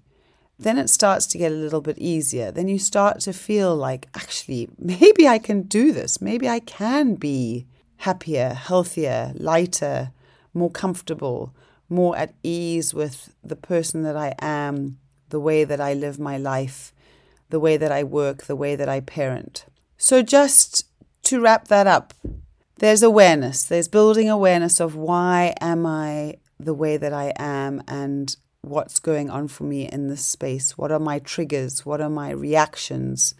then 0.58 0.78
it 0.78 0.90
starts 0.90 1.26
to 1.28 1.38
get 1.38 1.52
a 1.52 1.56
little 1.56 1.82
bit 1.82 1.98
easier. 1.98 2.52
Then 2.52 2.70
you 2.70 2.80
start 2.80 3.20
to 3.22 3.34
feel 3.34 3.76
like, 3.76 4.08
actually, 4.16 4.70
maybe 4.80 5.28
I 5.28 5.40
can 5.40 5.64
do 5.64 5.92
this. 5.92 6.22
Maybe 6.22 6.48
I 6.48 6.62
can 6.62 7.16
be 7.16 7.66
happier, 7.98 8.54
healthier, 8.54 9.34
lighter, 9.36 10.12
more 10.54 10.72
comfortable, 10.72 11.54
more 11.90 12.18
at 12.18 12.34
ease 12.44 12.94
with 12.94 13.36
the 13.44 13.56
person 13.56 14.04
that 14.04 14.16
I 14.16 14.34
am, 14.40 14.98
the 15.30 15.40
way 15.40 15.64
that 15.66 15.82
I 15.82 15.94
live 15.94 16.20
my 16.20 16.38
life, 16.38 16.94
the 17.50 17.60
way 17.60 17.78
that 17.78 17.92
I 17.92 18.04
work, 18.04 18.44
the 18.44 18.56
way 18.56 18.76
that 18.76 18.90
I 18.90 19.02
parent. 19.02 19.66
So, 19.98 20.22
just 20.22 20.88
to 21.24 21.42
wrap 21.42 21.68
that 21.68 21.88
up, 21.88 22.14
there's 22.78 23.04
awareness. 23.04 23.64
There's 23.64 23.88
building 23.88 24.30
awareness 24.30 24.80
of 24.80 24.96
why 24.96 25.54
am 25.62 25.86
I 25.86 26.38
the 26.60 26.74
way 26.74 26.98
that 26.98 27.14
I 27.14 27.34
am 27.38 27.84
and 27.88 28.36
what's 28.62 29.00
going 29.00 29.30
on 29.30 29.48
for 29.48 29.64
me 29.64 29.88
in 29.88 30.08
this 30.08 30.26
space. 30.26 30.78
What 30.78 30.92
are 30.92 31.00
my 31.00 31.20
triggers? 31.20 31.86
What 31.86 32.02
are 32.02 32.10
my 32.10 32.32
reactions? 32.32 33.36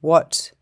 What 0.00 0.52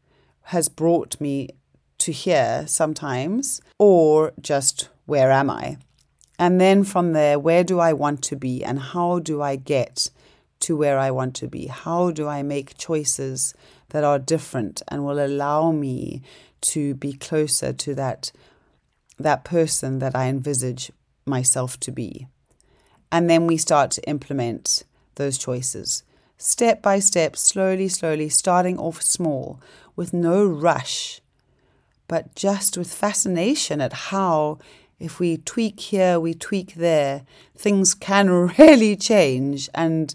has 0.44 0.68
brought 0.68 1.20
me 1.20 1.50
to 1.98 2.12
here 2.12 2.64
sometimes? 2.66 3.60
Or 3.78 4.32
just 4.40 4.88
where 5.04 5.30
am 5.30 5.50
I? 5.50 5.76
And 6.38 6.60
then 6.60 6.84
from 6.84 7.12
there, 7.12 7.38
where 7.38 7.64
do 7.64 7.78
I 7.78 7.92
want 7.92 8.22
to 8.24 8.36
be? 8.36 8.64
And 8.64 8.78
how 8.78 9.18
do 9.18 9.40
I 9.42 9.56
get 9.56 10.10
to 10.60 10.76
where 10.76 10.98
I 10.98 11.10
want 11.10 11.34
to 11.36 11.48
be? 11.48 11.66
How 11.66 12.10
do 12.10 12.26
I 12.26 12.42
make 12.42 12.78
choices 12.78 13.54
that 13.90 14.04
are 14.04 14.18
different 14.18 14.82
and 14.88 15.04
will 15.04 15.24
allow 15.24 15.70
me 15.70 16.22
to 16.72 16.94
be 16.94 17.12
closer 17.12 17.72
to 17.72 17.94
that, 17.94 18.32
that 19.18 19.44
person 19.44 19.98
that 20.00 20.14
I 20.14 20.28
envisage 20.28 20.92
myself 21.24 21.78
to 21.80 21.92
be? 21.92 22.26
And 23.10 23.30
then 23.30 23.46
we 23.46 23.56
start 23.56 23.90
to 23.92 24.08
implement 24.08 24.84
those 25.14 25.38
choices 25.38 26.02
step 26.38 26.82
by 26.82 26.98
step, 26.98 27.36
slowly, 27.36 27.88
slowly, 27.88 28.28
starting 28.28 28.78
off 28.78 29.02
small 29.02 29.60
with 29.94 30.12
no 30.12 30.44
rush, 30.44 31.20
but 32.08 32.34
just 32.34 32.76
with 32.76 32.92
fascination 32.92 33.80
at 33.80 33.92
how, 33.92 34.58
if 34.98 35.18
we 35.18 35.38
tweak 35.38 35.80
here, 35.80 36.20
we 36.20 36.34
tweak 36.34 36.74
there, 36.74 37.22
things 37.56 37.94
can 37.94 38.28
really 38.58 38.96
change. 38.96 39.68
And 39.74 40.14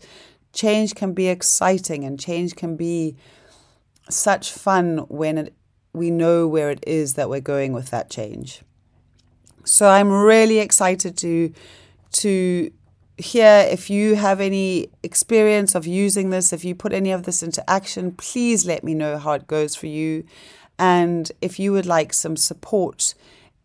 change 0.54 0.96
can 0.96 1.14
be 1.14 1.28
exciting 1.28 2.04
and 2.04 2.20
change 2.20 2.56
can 2.56 2.76
be 2.76 3.16
such 4.10 4.52
fun 4.52 5.00
when 5.10 5.38
it, 5.38 5.54
we 5.94 6.10
know 6.10 6.48
where 6.48 6.70
it 6.70 6.84
is 6.88 7.16
that 7.16 7.30
we're 7.30 7.42
going 7.42 7.74
with 7.74 7.90
that 7.90 8.10
change. 8.10 8.62
So 9.64 9.88
I'm 9.88 10.12
really 10.12 10.60
excited 10.60 11.18
to 11.18 11.54
to 12.14 12.72
here, 13.22 13.68
if 13.70 13.90
you 13.90 14.16
have 14.16 14.42
any 14.42 14.90
experience 15.04 15.76
of 15.76 15.86
using 15.86 16.30
this, 16.30 16.52
if 16.52 16.66
you 16.66 16.76
put 16.76 16.94
any 16.94 17.12
of 17.12 17.24
this 17.24 17.44
into 17.44 17.68
action, 17.70 18.12
please 18.12 18.66
let 18.66 18.84
me 18.84 18.94
know 18.94 19.18
how 19.18 19.34
it 19.34 19.48
goes 19.48 19.76
for 19.76 19.88
you. 19.88 20.26
And 20.80 21.32
if 21.42 21.60
you 21.60 21.72
would 21.72 21.86
like 21.86 22.14
some 22.14 22.36
support 22.36 23.14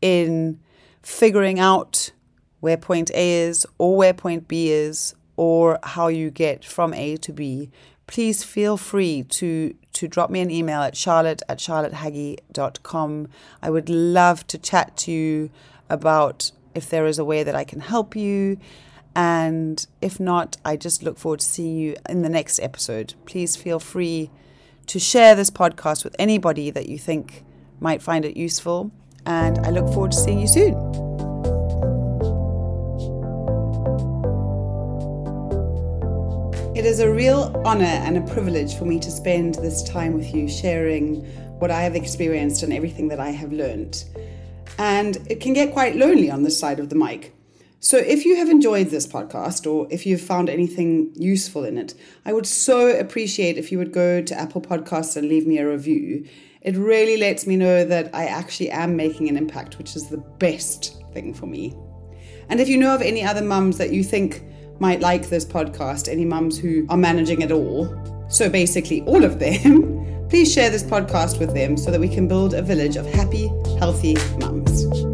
in 0.03 0.61
figuring 1.03 1.59
out 1.59 2.11
where 2.61 2.77
point 2.77 3.11
A 3.15 3.31
is 3.31 3.67
or 3.79 3.97
where 3.97 4.13
point 4.13 4.47
B 4.47 4.71
is 4.71 5.15
or 5.37 5.79
how 5.83 6.09
you 6.09 6.31
get 6.31 6.65
from 6.65 6.93
A 6.93 7.17
to 7.19 7.33
B, 7.33 7.71
please 8.07 8.45
feel 8.45 8.77
free 8.77 9.23
to 9.25 9.75
to 9.93 10.07
drop 10.07 10.29
me 10.29 10.41
an 10.41 10.51
email 10.51 10.83
at 10.83 10.95
charlotte 10.97 11.43
at 11.49 11.59
charlottehaggie.com. 11.59 13.29
I 13.63 13.71
would 13.71 13.89
love 13.89 14.47
to 14.49 14.59
chat 14.59 14.97
to 14.99 15.13
you 15.13 15.51
about 15.89 16.53
if 16.75 16.91
there 16.91 17.07
is 17.07 17.19
a 17.19 17.25
way 17.25 17.43
that 17.43 17.55
I 17.55 17.65
can 17.65 17.81
help 17.81 18.15
you. 18.15 18.59
And 19.15 19.87
if 20.03 20.21
not, 20.21 20.59
I 20.65 20.77
just 20.77 21.03
look 21.03 21.19
forward 21.19 21.41
to 21.41 21.47
seeing 21.47 21.79
you 21.79 21.97
in 22.07 22.21
the 22.21 22.29
next 22.29 22.59
episode. 22.59 23.15
Please 23.25 23.57
feel 23.57 23.81
free 23.81 24.31
to 24.89 24.99
share 24.99 25.35
this 25.35 25.49
podcast 25.49 26.05
with 26.05 26.15
anybody 26.19 26.71
that 26.71 26.91
you 26.91 26.99
think 26.99 27.45
might 27.81 28.03
find 28.03 28.27
it 28.27 28.37
useful. 28.37 28.91
And 29.25 29.59
I 29.61 29.71
look 29.71 29.87
forward 29.87 30.13
to 30.13 30.19
seeing 30.19 30.39
you 30.39 30.47
soon. 30.47 31.06
It 36.87 36.91
is 36.91 37.01
a 37.01 37.13
real 37.13 37.61
honor 37.65 37.85
and 37.85 38.17
a 38.17 38.33
privilege 38.33 38.77
for 38.77 38.85
me 38.85 39.01
to 39.01 39.11
spend 39.11 39.57
this 39.57 39.83
time 39.83 40.13
with 40.13 40.33
you 40.33 40.49
sharing 40.49 41.25
what 41.59 41.69
I 41.69 41.81
have 41.81 41.97
experienced 41.97 42.63
and 42.63 42.73
everything 42.73 43.09
that 43.09 43.19
I 43.19 43.31
have 43.31 43.53
learned. 43.53 44.05
And 44.79 45.17
it 45.29 45.41
can 45.41 45.53
get 45.53 45.73
quite 45.73 45.97
lonely 45.97 46.31
on 46.31 46.45
this 46.45 46.57
side 46.57 46.79
of 46.79 46.89
the 46.89 46.95
mic. 46.95 47.35
So, 47.81 47.97
if 47.97 48.25
you 48.25 48.37
have 48.37 48.49
enjoyed 48.49 48.91
this 48.91 49.05
podcast 49.05 49.69
or 49.69 49.89
if 49.91 50.07
you've 50.07 50.21
found 50.21 50.49
anything 50.49 51.11
useful 51.17 51.65
in 51.65 51.77
it, 51.77 51.95
I 52.25 52.33
would 52.33 52.47
so 52.47 52.97
appreciate 52.97 53.59
if 53.59 53.73
you 53.73 53.79
would 53.79 53.93
go 53.93 54.23
to 54.23 54.39
Apple 54.39 54.61
Podcasts 54.61 55.17
and 55.17 55.29
leave 55.29 55.45
me 55.45 55.59
a 55.59 55.69
review. 55.69 56.25
It 56.63 56.77
really 56.77 57.17
lets 57.17 57.49
me 57.49 57.57
know 57.57 57.85
that 57.85 58.15
I 58.15 58.27
actually 58.27 58.71
am 58.71 58.95
making 58.95 59.29
an 59.29 59.37
impact, 59.37 59.79
which 59.79 59.97
is 59.97 60.09
the 60.09 60.19
best 60.19 61.03
thing 61.13 61.35
for 61.35 61.47
me. 61.47 61.75
And 62.49 62.61
if 62.61 62.69
you 62.69 62.77
know 62.77 62.95
of 62.95 63.03
any 63.03 63.25
other 63.25 63.43
mums 63.43 63.77
that 63.79 63.93
you 63.93 64.05
think 64.05 64.45
might 64.79 65.01
like 65.01 65.29
this 65.29 65.45
podcast, 65.45 66.09
any 66.09 66.25
mums 66.25 66.59
who 66.59 66.87
are 66.89 66.97
managing 66.97 67.43
it 67.43 67.51
all, 67.51 67.89
so 68.29 68.49
basically 68.49 69.03
all 69.03 69.25
of 69.25 69.39
them, 69.39 70.27
please 70.29 70.53
share 70.53 70.71
this 70.71 70.83
podcast 70.83 71.39
with 71.39 71.55
them 71.55 71.77
so 71.77 71.91
that 71.91 72.01
we 72.01 72.09
can 72.09 72.27
build 72.27 72.55
a 72.55 72.63
village 72.63 72.97
of 72.97 73.07
happy, 73.07 73.47
healthy 73.79 74.17
mums. 74.39 75.06